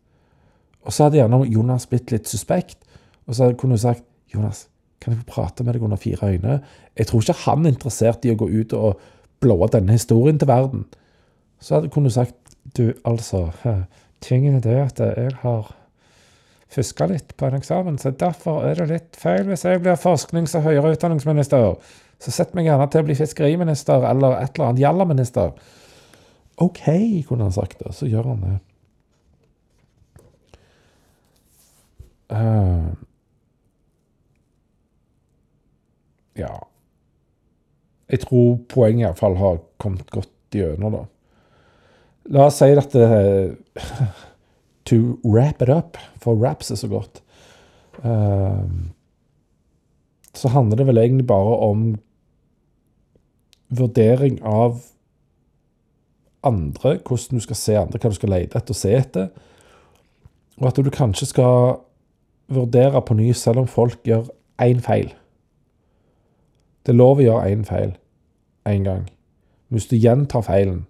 Og 0.87 0.95
så 0.95 1.07
hadde 1.07 1.19
gjerne 1.21 1.43
Jonas 1.51 1.89
blitt 1.91 2.12
litt 2.14 2.29
suspekt. 2.31 2.79
Og 3.27 3.35
så 3.35 3.51
kunne 3.59 3.77
hun 3.77 3.83
sagt 3.83 4.05
Jonas, 4.35 4.66
kan 5.01 5.12
jeg 5.12 5.22
få 5.22 5.33
prate 5.35 5.64
med 5.64 5.77
deg 5.77 5.85
under 5.87 6.01
fire 6.01 6.33
øyne? 6.33 6.61
Jeg 6.99 7.07
tror 7.07 7.22
ikke 7.22 7.43
han 7.45 7.66
er 7.66 7.74
interessert 7.74 8.24
i 8.24 8.33
å 8.33 8.39
gå 8.41 8.49
ut 8.49 8.74
og 8.77 9.01
blåe 9.45 9.68
denne 9.72 9.97
historien 9.97 10.39
til 10.41 10.49
verden. 10.51 10.87
Så 11.61 11.77
hadde 11.77 11.93
hun 11.95 12.11
sagt 12.11 12.37
du, 12.77 12.93
altså, 13.05 13.51
tingen 14.20 14.59
er 14.59 14.64
det 14.64 14.79
at 14.83 15.01
jeg 15.01 15.37
har 15.43 15.70
fuska 16.72 17.07
litt 17.07 17.37
på 17.39 17.47
en 17.47 17.57
eksamen, 17.61 17.99
så 17.99 18.11
derfor 18.11 18.64
er 18.66 18.81
det 18.81 18.89
litt 18.91 19.16
feil 19.20 19.47
hvis 19.49 19.64
jeg 19.64 19.81
blir 19.85 20.01
forsknings- 20.01 20.57
og 20.59 20.66
høyere 20.66 20.97
utdanningsminister. 20.97 21.77
Så 22.20 22.33
sett 22.33 22.55
meg 22.57 22.66
gjerne 22.66 22.89
til 22.91 23.05
å 23.05 23.07
bli 23.07 23.16
fiskeriminister 23.16 24.05
eller 24.11 24.41
et 24.41 24.57
eller 24.57 24.70
annet 24.70 24.83
jallaminister. 24.83 25.53
OK, 26.64 26.83
kunne 27.29 27.47
han 27.47 27.55
sagt 27.55 27.83
det. 27.85 27.93
Så 27.95 28.09
gjør 28.09 28.33
han 28.33 28.45
det. 28.47 28.55
Uh, 32.33 32.89
ja 36.37 36.55
Jeg 38.11 38.22
tror 38.22 38.59
poenget 38.70 39.09
iallfall 39.09 39.37
har 39.41 39.61
kommet 39.82 40.11
godt 40.14 40.30
gjennom, 40.55 40.95
da. 40.95 41.05
La 42.30 42.47
oss 42.47 42.61
si 42.61 42.70
at 42.70 42.95
uh, 42.95 43.55
To 44.87 45.18
wrap 45.24 45.62
it 45.62 45.68
up, 45.68 45.99
for 46.22 46.39
raps 46.39 46.70
er 46.70 46.78
så 46.78 46.87
godt. 46.87 47.18
Uh, 48.05 48.62
så 50.37 50.49
handler 50.55 50.78
det 50.78 50.87
vel 50.87 51.01
egentlig 51.03 51.26
bare 51.26 51.57
om 51.66 51.97
vurdering 53.74 54.39
av 54.47 54.78
andre, 56.47 56.99
hvordan 57.03 57.41
du 57.41 57.43
skal 57.43 57.59
se 57.59 57.76
andre, 57.80 57.99
hva 57.99 58.12
du 58.12 58.18
skal 58.18 58.30
lete 58.30 58.61
etter 58.61 58.76
og 58.76 58.78
se 58.78 58.95
etter. 58.95 59.28
Og 60.61 60.70
at 60.70 60.78
du 60.78 60.91
kanskje 60.93 61.32
skal 61.32 61.80
vurdere 62.53 63.03
på 63.03 63.16
ny 63.18 63.32
selv 63.34 63.64
om 63.64 63.70
folk 63.70 63.99
gjør 64.07 64.28
én 64.62 64.80
feil. 64.84 65.11
Det 66.87 66.95
er 66.95 67.01
lov 67.01 67.18
å 67.18 67.26
gjøre 67.26 67.51
én 67.51 67.66
feil 67.66 67.97
én 68.70 68.87
gang. 68.87 69.05
Hvis 69.74 69.89
du 69.91 69.97
gjentar 69.99 70.47
feilen, 70.47 70.84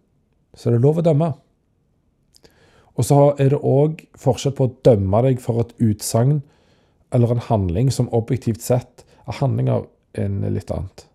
så 0.57 0.69
er 0.69 0.77
det 0.77 0.85
lov 0.85 1.01
å 1.01 1.05
dømme. 1.07 1.33
Og 2.97 3.05
så 3.05 3.19
er 3.41 3.53
det 3.53 3.65
òg 3.65 4.05
forskjell 4.21 4.55
på 4.57 4.69
å 4.69 4.77
dømme 4.85 5.25
deg 5.25 5.41
for 5.41 5.65
et 5.65 5.75
utsagn 5.81 6.39
eller 7.17 7.33
en 7.33 7.45
handling 7.49 7.93
som 7.93 8.13
objektivt 8.17 8.65
sett 8.65 9.05
er 9.27 9.41
handlinger 9.41 9.85
enn 10.17 10.41
litt 10.53 10.73
annet 10.73 11.07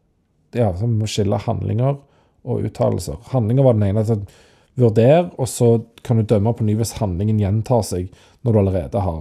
ja, 0.52 0.72
så 0.76 0.86
vi 0.86 1.00
må 1.00 1.10
skille 1.10 1.40
handlinger 1.40 1.98
og 2.42 2.66
uttalelser. 2.68 3.20
Handlinger 3.32 3.66
var 3.66 3.78
den 3.78 3.88
ene. 3.88 4.04
Altså, 4.04 4.48
vurder, 4.80 5.30
og 5.38 5.50
så 5.52 5.72
kan 6.04 6.20
du 6.20 6.26
dømme 6.28 6.54
på 6.56 6.66
ny 6.66 6.76
hvis 6.80 6.96
handlingen 7.00 7.40
gjentar 7.42 7.84
seg 7.86 8.12
når 8.42 8.54
du 8.54 8.60
allerede 8.62 9.04
har 9.04 9.20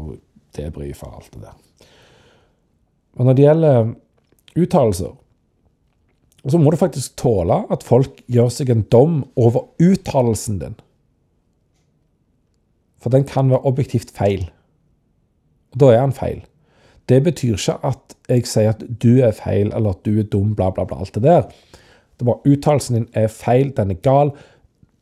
debrifa 0.57 1.11
alt 1.11 1.33
det 1.35 1.43
der. 1.45 1.89
Men 3.19 3.29
når 3.29 3.37
det 3.37 3.45
gjelder 3.45 3.91
uttalelser, 4.57 5.17
så 6.49 6.59
må 6.59 6.73
du 6.73 6.79
faktisk 6.81 7.19
tåle 7.21 7.59
at 7.73 7.85
folk 7.85 8.23
gjør 8.33 8.49
seg 8.55 8.71
en 8.73 8.87
dom 8.93 9.19
over 9.37 9.67
uttalelsen 9.83 10.61
din. 10.63 10.79
For 13.01 13.13
den 13.13 13.27
kan 13.29 13.51
være 13.53 13.67
objektivt 13.69 14.13
feil. 14.17 14.47
Og 15.75 15.83
da 15.83 15.93
er 15.93 16.01
den 16.01 16.17
feil. 16.17 16.41
Det 17.09 17.21
betyr 17.27 17.59
ikke 17.59 17.77
at 17.87 18.17
jeg 18.31 18.47
sier 18.49 18.73
at 18.73 18.83
du 19.03 19.21
er 19.25 19.35
feil, 19.37 19.73
eller 19.75 19.97
at 19.97 20.05
du 20.07 20.21
er 20.21 20.29
dum, 20.31 20.55
bla, 20.57 20.71
bla, 20.73 20.87
bla. 20.89 21.01
Alt 21.01 21.17
det 21.17 21.25
der. 21.27 21.49
Det 22.21 22.27
var 22.29 22.45
Uttalelsen 22.47 22.99
din 22.99 23.09
er 23.17 23.29
feil, 23.33 23.73
den 23.77 23.93
er 23.93 24.01
gal. 24.05 24.33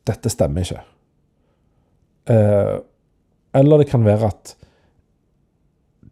Dette 0.07 0.31
stemmer 0.31 0.65
ikke. 0.65 0.81
Eh, 2.33 2.77
eller 3.59 3.81
det 3.81 3.89
kan 3.91 4.05
være 4.05 4.31
at 4.31 4.55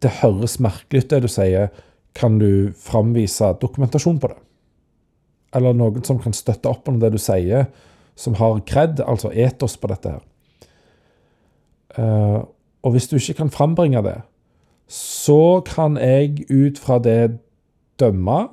det 0.02 0.18
høres 0.22 0.58
merkelig 0.62 1.04
ut, 1.04 1.10
det 1.10 1.22
du 1.24 1.30
sier. 1.32 1.72
Kan 2.14 2.38
du 2.38 2.70
framvise 2.78 3.54
dokumentasjon 3.60 4.20
på 4.22 4.30
det? 4.30 4.38
Eller 5.56 5.76
noen 5.76 6.04
som 6.04 6.20
kan 6.20 6.36
støtte 6.36 6.68
opp 6.70 6.88
under 6.90 7.08
det 7.08 7.18
du 7.18 7.22
sier, 7.22 7.68
som 8.18 8.36
har 8.40 8.60
kred, 8.66 9.00
altså 9.00 9.30
etos 9.32 9.78
på 9.78 9.90
dette 9.92 10.16
her. 10.16 10.24
Uh, 11.98 12.42
og 12.84 12.94
hvis 12.94 13.08
du 13.10 13.16
ikke 13.18 13.40
kan 13.40 13.52
frambringe 13.52 14.02
det, 14.04 14.18
så 14.88 15.60
kan 15.66 15.98
jeg 16.00 16.46
ut 16.50 16.78
fra 16.80 16.98
det 17.02 17.38
dømme, 18.00 18.46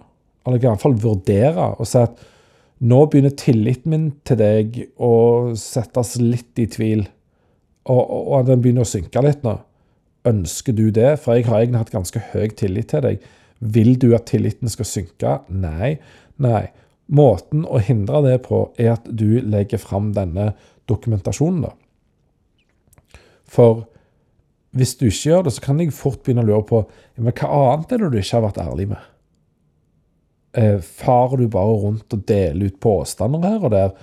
eller 0.46 0.60
i 0.60 0.68
hvert 0.68 0.82
fall 0.82 0.98
vurdere, 1.02 1.72
og 1.80 1.88
si 1.90 2.02
at 2.02 2.18
nå 2.86 3.06
begynner 3.08 3.34
tilliten 3.40 3.94
min 3.94 4.08
til 4.28 4.40
deg 4.42 4.82
å 5.00 5.56
settes 5.58 6.18
litt 6.22 6.60
i 6.60 6.68
tvil, 6.70 7.06
og, 7.86 8.02
og, 8.02 8.22
og 8.36 8.50
den 8.50 8.62
begynner 8.64 8.86
å 8.86 8.90
synke 8.90 9.24
litt 9.24 9.46
nå. 9.46 9.56
Ønsker 10.26 10.74
du 10.74 10.90
det? 10.94 11.16
For 11.22 11.38
jeg 11.38 11.46
har 11.48 11.62
egentlig 11.62 11.84
hatt 11.84 11.94
ganske 11.94 12.22
høy 12.34 12.50
tillit 12.58 12.90
til 12.92 13.04
deg. 13.06 13.26
Vil 13.62 13.94
du 14.02 14.10
at 14.18 14.26
tilliten 14.32 14.72
skal 14.74 14.90
synke? 14.90 15.38
Nei. 15.54 15.96
Nei. 16.42 16.66
Måten 17.06 17.66
å 17.70 17.82
hindre 17.84 18.24
det 18.26 18.38
på, 18.48 18.70
er 18.82 18.96
at 18.96 19.06
du 19.06 19.42
legger 19.46 19.82
fram 19.82 20.14
denne 20.16 20.54
dokumentasjonen. 20.90 21.68
da. 21.68 23.20
For 23.46 23.86
hvis 24.76 24.96
du 25.00 25.06
ikke 25.08 25.30
gjør 25.30 25.46
det, 25.46 25.54
så 25.56 25.64
kan 25.64 25.80
jeg 25.80 25.94
fort 25.96 26.24
begynne 26.24 26.44
å 26.44 26.50
lure 26.50 26.66
på 26.68 26.82
men 27.16 27.32
hva 27.32 27.52
annet 27.72 27.94
er 27.96 28.02
det 28.04 28.10
du 28.12 28.18
ikke 28.20 28.36
har 28.36 28.44
vært 28.50 28.64
ærlig 28.66 28.90
med. 28.92 29.12
Eh, 30.56 30.82
farer 30.84 31.40
du 31.40 31.48
bare 31.52 31.78
rundt 31.80 32.16
og 32.16 32.26
deler 32.28 32.72
ut 32.72 32.82
påstander 32.84 33.46
her 33.46 33.64
og 33.64 33.72
der? 33.72 33.94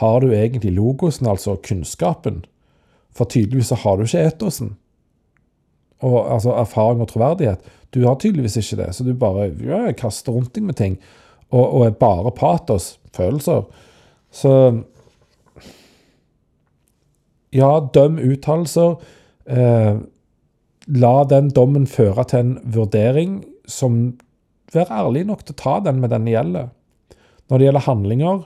Har 0.00 0.20
du 0.20 0.34
egentlig 0.36 0.74
logosen, 0.76 1.28
altså 1.28 1.56
kunnskapen? 1.64 2.42
For 3.16 3.28
tydeligvis 3.28 3.72
så 3.72 3.78
har 3.80 3.96
du 3.96 4.04
ikke 4.04 4.26
etosen. 4.28 4.74
Og 6.04 6.18
altså 6.20 6.52
erfaring 6.60 7.00
og 7.02 7.08
troverdighet. 7.10 7.64
Du 7.96 8.04
har 8.04 8.18
tydeligvis 8.20 8.58
ikke 8.60 8.82
det, 8.82 8.90
så 8.94 9.04
du 9.04 9.14
bare 9.16 9.48
ja, 9.64 9.80
kaster 9.96 10.36
rundt 10.36 10.52
deg 10.54 10.68
med 10.68 10.76
ting. 10.76 10.98
Og, 11.50 11.64
og 11.64 11.86
er 11.86 11.96
bare 11.96 12.32
patos, 12.36 12.98
følelser. 13.16 13.66
Så 14.30 14.54
Ja, 17.54 17.78
døm 17.80 18.18
uttalelser. 18.20 18.98
Eh, 19.48 20.00
la 20.88 21.12
den 21.24 21.48
dommen 21.56 21.86
føre 21.88 22.26
til 22.28 22.38
en 22.38 22.56
vurdering 22.76 23.38
som 23.68 24.18
Vær 24.68 24.90
ærlig 24.92 25.22
nok 25.24 25.46
til 25.46 25.54
å 25.54 25.60
ta 25.62 25.74
den 25.80 26.00
med 26.02 26.10
den 26.12 26.26
det 26.28 26.34
gjelder. 26.34 26.66
Når 27.48 27.56
det 27.56 27.64
gjelder 27.64 27.84
handlinger, 27.86 28.42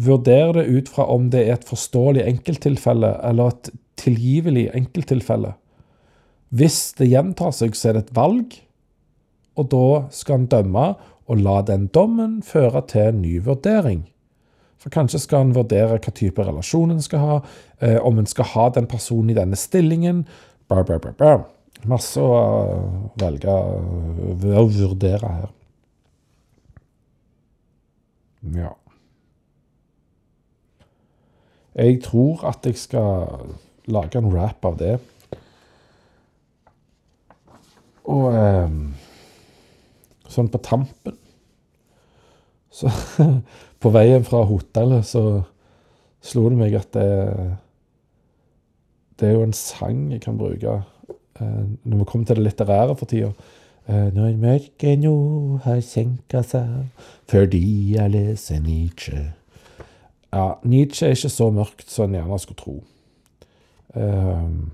vurder 0.00 0.54
det 0.56 0.62
ut 0.72 0.88
fra 0.88 1.04
om 1.12 1.26
det 1.28 1.42
er 1.44 1.58
et 1.58 1.66
forståelig 1.68 2.22
enkelttilfelle 2.30 3.10
eller 3.28 3.52
et 3.52 3.68
tilgivelig 4.00 4.70
enkelttilfelle. 4.72 5.52
Hvis 6.48 6.94
det 6.96 7.10
gjentar 7.12 7.52
seg, 7.52 7.76
så 7.76 7.90
er 7.90 7.98
det 7.98 8.06
et 8.06 8.16
valg, 8.16 8.56
og 9.60 9.68
da 9.72 9.86
skal 10.16 10.40
en 10.40 10.48
dømme 10.48 10.86
og 11.26 11.42
la 11.42 11.60
den 11.66 11.86
dommen 11.94 12.40
føre 12.42 12.82
til 12.90 13.12
en 13.12 13.22
ny 13.22 13.38
vurdering. 13.44 14.04
For 14.82 14.90
kanskje 14.90 15.20
skal 15.22 15.46
en 15.46 15.54
vurdere 15.54 16.00
hva 16.02 16.12
type 16.14 16.42
relasjon 16.42 16.90
en 16.90 17.02
skal 17.04 17.22
ha, 17.22 17.40
eh, 17.80 17.98
om 18.02 18.18
en 18.18 18.26
skal 18.26 18.50
ha 18.54 18.68
den 18.74 18.88
personen 18.90 19.30
i 19.30 19.38
denne 19.38 19.56
stillingen, 19.56 20.24
bra, 20.68 20.82
bra, 20.82 20.98
bra. 20.98 21.34
Masse 21.86 22.22
å 22.22 22.34
velge 23.18 23.50
å 23.50 24.34
vurdere 24.42 25.34
her. 25.38 25.50
Ja. 28.54 28.72
Jeg 31.78 32.02
tror 32.04 32.42
at 32.50 32.66
jeg 32.66 32.76
skal 32.76 33.46
lage 33.90 34.18
en 34.18 34.30
rap 34.34 34.64
av 34.66 34.76
det. 34.82 34.96
Og 38.10 38.34
eh, 38.34 38.74
sånn 40.32 40.50
på 40.52 40.60
tampen 40.64 41.18
Så 42.72 42.90
på 43.82 43.92
veien 43.92 44.24
fra 44.24 44.44
hotellet 44.48 45.06
så 45.06 45.24
slo 46.22 46.46
det 46.48 46.58
meg 46.58 46.78
at 46.78 46.92
det 46.96 47.10
det 49.20 49.28
er 49.28 49.36
jo 49.36 49.42
en 49.46 49.54
sang 49.54 49.98
jeg 50.10 50.22
kan 50.24 50.38
bruke 50.38 50.70
eh, 51.38 51.64
når 51.84 51.98
vi 51.98 52.06
kommer 52.10 52.26
til 52.26 52.40
det 52.40 52.44
litterære 52.48 52.96
for 52.98 53.06
tida. 53.06 53.28
Eh, 53.86 54.08
når 54.14 54.38
mørket 54.40 54.98
nå 54.98 55.12
har 55.62 55.78
senka 55.86 56.42
seg 56.46 56.88
fordi 57.30 57.94
jeg 57.94 58.10
leser 58.10 58.58
Nietzsche. 58.64 59.32
ja, 60.32 60.46
Nietzsche 60.64 61.06
er 61.06 61.14
ikke 61.14 61.28
så 61.28 61.50
mørkt 61.50 61.90
som 61.90 62.10
en 62.10 62.18
gjerne 62.18 62.38
skulle 62.38 62.58
tro. 62.58 62.76
Ehm, 63.94 64.70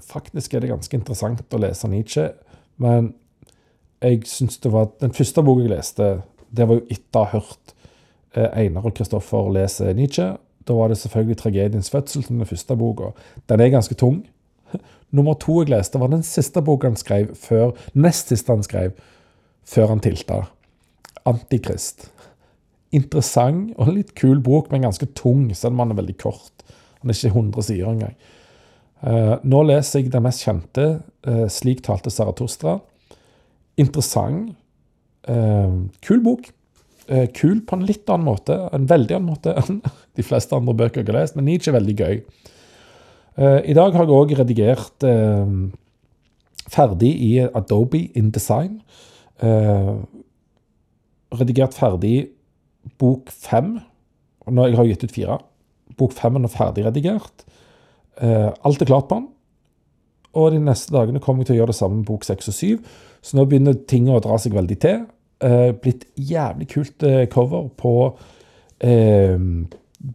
faktisk 0.00 0.54
er 0.54 0.60
det 0.60 0.70
ganske 0.70 0.96
interessant 0.96 1.54
å 1.54 1.60
lese 1.60 1.88
Nietzsche, 1.88 2.30
men 2.76 3.14
jeg 4.10 4.26
syns 4.30 4.58
det 4.62 4.72
var 4.72 4.90
Den 5.00 5.14
første 5.14 5.42
boka 5.42 5.64
jeg 5.64 5.72
leste, 5.72 6.08
det 6.50 6.68
var 6.68 6.78
jo 6.78 6.86
etter 6.90 7.20
å 7.20 7.24
ha 7.24 7.38
hørt 7.40 7.74
eh, 8.36 8.48
Einar 8.62 8.86
og 8.86 8.94
Kristoffer 8.96 9.50
lese 9.54 9.92
Nietzsche. 9.96 10.34
Da 10.66 10.74
var 10.74 10.88
det 10.88 10.98
selvfølgelig 10.98 11.36
'Tragediens 11.36 11.90
fødsel' 11.90 12.24
som 12.26 12.38
den 12.38 12.46
første 12.46 12.76
boka. 12.76 13.12
Den 13.48 13.60
er 13.60 13.68
ganske 13.70 13.94
tung. 13.94 14.26
Nummer 15.10 15.34
to 15.34 15.60
jeg 15.62 15.70
leste, 15.70 16.00
var 16.00 16.10
den 16.10 16.22
siste 16.22 16.62
boka 16.62 16.88
han 16.88 16.96
skrev 16.96 17.34
før 17.34 17.76
Nest 17.94 18.28
siste 18.28 18.52
han 18.52 18.62
skrev 18.62 18.92
før 19.64 19.88
han 19.88 20.00
tilta. 20.00 20.46
'Antikrist'. 21.26 22.10
Interessant 22.92 23.74
og 23.76 23.92
litt 23.92 24.14
kul 24.14 24.40
bok, 24.40 24.70
men 24.70 24.82
ganske 24.86 25.06
tung, 25.06 25.54
selv 25.54 25.74
om 25.74 25.78
han 25.78 25.90
er 25.90 26.02
veldig 26.02 26.18
kort. 26.18 26.64
Han 27.00 27.10
er 27.10 27.14
ikke 27.14 27.34
100 27.34 27.62
sider 27.62 27.90
engang. 27.90 28.14
Uh, 29.02 29.36
nå 29.44 29.62
leser 29.62 30.00
jeg 30.00 30.12
den 30.12 30.22
mest 30.22 30.42
kjente, 30.46 31.02
uh, 31.26 31.46
'Slik 31.48 31.82
talte 31.82 32.10
Zarathustra'. 32.10 32.80
Interessant. 33.80 34.54
Uh, 35.26 35.86
kul 36.04 36.22
bok. 36.24 36.52
kul 37.38 37.60
på 37.62 37.76
en 37.76 37.84
litt 37.86 38.08
annen 38.10 38.26
måte, 38.26 38.54
en 38.74 38.86
veldig 38.90 39.14
annen 39.14 39.28
måte 39.30 39.52
enn 39.60 39.76
de 40.18 40.24
fleste 40.26 40.56
andre 40.56 40.72
bøker 40.74 41.04
jeg 41.04 41.12
har 41.12 41.20
lest, 41.20 41.36
men 41.38 41.46
Nietzsche 41.46 41.70
er 41.70 41.76
veldig 41.76 41.94
gøy. 42.00 42.16
I 43.70 43.76
dag 43.78 43.94
har 43.94 44.08
jeg 44.08 44.16
òg 44.16 44.32
redigert 44.40 45.04
ferdig 46.66 47.12
i 47.22 47.30
Adobe 47.46 48.00
InDesign. 48.18 48.80
redigert 51.30 51.78
ferdig 51.78 52.16
bok 53.00 53.30
fem. 53.32 53.76
Nå 54.46 54.66
jeg 54.68 54.78
har 54.78 54.90
gitt 54.90 55.06
ut 55.06 55.14
fire. 55.14 55.38
Bok 55.98 56.14
fem 56.16 56.38
er 56.38 56.44
nå 56.44 56.50
ferdig 56.52 56.86
redigert. 56.86 57.46
Eh, 58.20 58.50
alt 58.50 58.82
er 58.82 58.88
klart 58.88 59.08
på 59.10 59.18
den. 59.18 59.28
Og 60.36 60.52
de 60.52 60.60
neste 60.60 60.92
dagene 60.92 61.20
kommer 61.22 61.42
jeg 61.42 61.50
til 61.50 61.56
å 61.56 61.60
gjøre 61.62 61.72
det 61.72 61.78
samme 61.80 62.00
med 62.00 62.08
bok 62.08 62.26
seks 62.28 62.50
og 62.52 62.56
syv. 62.56 62.96
Så 63.24 63.38
nå 63.38 63.46
begynner 63.48 63.78
ting 63.88 64.10
å 64.12 64.20
dra 64.22 64.36
seg 64.40 64.54
veldig 64.56 64.78
til. 64.82 65.06
Eh, 65.44 65.72
blitt 65.82 66.06
jævlig 66.16 66.68
kult 66.72 67.04
eh, 67.04 67.24
cover 67.32 67.68
på 67.76 67.94
eh, 68.84 69.40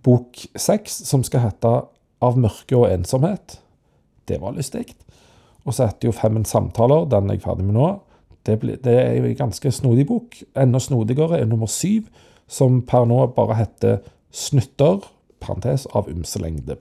bok 0.05 0.45
seks, 0.55 1.01
som 1.09 1.25
skal 1.25 1.47
hete 1.47 1.73
'Av 2.21 2.37
mørke 2.37 2.77
og 2.77 2.89
ensomhet'. 2.91 3.57
Det 4.27 4.41
var 4.41 4.53
lystig. 4.53 4.93
Og 5.65 5.73
så 5.73 5.87
heter 5.87 6.07
jo 6.07 6.11
Femmen 6.11 6.45
samtaler, 6.45 7.09
den 7.09 7.29
er 7.29 7.33
jeg 7.33 7.41
ferdig 7.41 7.65
med 7.65 7.73
nå. 7.73 7.99
Det, 8.45 8.59
ble, 8.59 8.75
det 8.75 8.93
er 8.93 9.15
jo 9.17 9.25
en 9.25 9.35
ganske 9.35 9.71
snodig 9.71 10.07
bok. 10.07 10.37
Enda 10.57 10.79
snodigere 10.79 11.39
er 11.39 11.45
nummer 11.45 11.69
syv, 11.69 12.09
som 12.47 12.81
per 12.81 13.05
nå 13.05 13.25
bare 13.35 13.55
heter 13.55 13.97
'Snutter', 14.31 15.09
parentes, 15.39 15.87
av 15.93 16.09
ymse 16.09 16.39
lengde. 16.39 16.77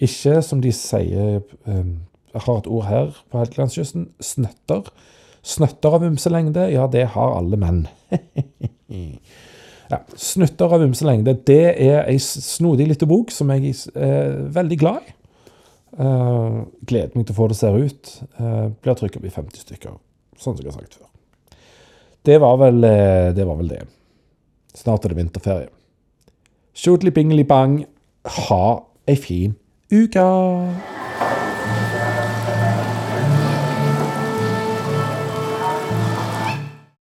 Ikke 0.00 0.42
som 0.42 0.60
de 0.60 0.72
sier 0.72 1.40
Jeg 2.30 2.44
har 2.46 2.60
et 2.60 2.68
ord 2.70 2.86
her 2.86 3.14
på 3.30 3.40
Helgelandskysten. 3.40 4.10
Snøtter. 4.22 4.90
Snøtter 5.42 5.96
av 5.96 6.04
ymse 6.06 6.30
lengde, 6.30 6.66
ja, 6.70 6.86
det 6.90 7.06
har 7.14 7.36
alle 7.38 7.58
menn. 7.58 7.84
ja, 9.92 10.00
Snutter 10.20 10.76
av 10.76 10.84
ymse 10.84 11.06
lengde, 11.08 11.34
det 11.48 11.62
er 11.80 12.04
ei 12.04 12.18
snodig 12.20 12.90
lita 12.90 13.08
bok 13.08 13.32
som 13.34 13.50
jeg 13.54 13.72
er 13.96 14.36
veldig 14.52 14.78
glad 14.82 15.00
i. 15.08 15.16
Uh, 16.00 16.60
gleder 16.86 17.16
meg 17.18 17.26
til 17.26 17.34
å 17.34 17.38
få 17.40 17.48
det 17.50 17.58
ser 17.58 17.74
ut. 17.80 18.12
Uh, 18.38 18.68
blir 18.78 18.98
trykket 19.00 19.18
opp 19.18 19.26
i 19.26 19.32
50 19.34 19.64
stykker, 19.64 19.96
sånn 20.38 20.54
som 20.54 20.62
jeg 20.62 20.70
har 20.70 20.78
sagt 20.78 21.00
før. 21.00 21.08
Det 22.28 22.36
var 22.36 22.60
vel, 22.60 22.84
det, 23.32 23.46
var 23.48 23.56
vel 23.56 23.70
det. 23.72 23.80
Snart 24.76 25.06
er 25.08 25.14
det 25.14 25.22
vinterferie. 25.22 25.70
Tjodli 26.76 27.10
bingeli 27.16 27.46
bang, 27.48 27.80
ha 28.44 28.64
ei 29.08 29.16
fin 29.16 29.56
uke! 29.88 31.09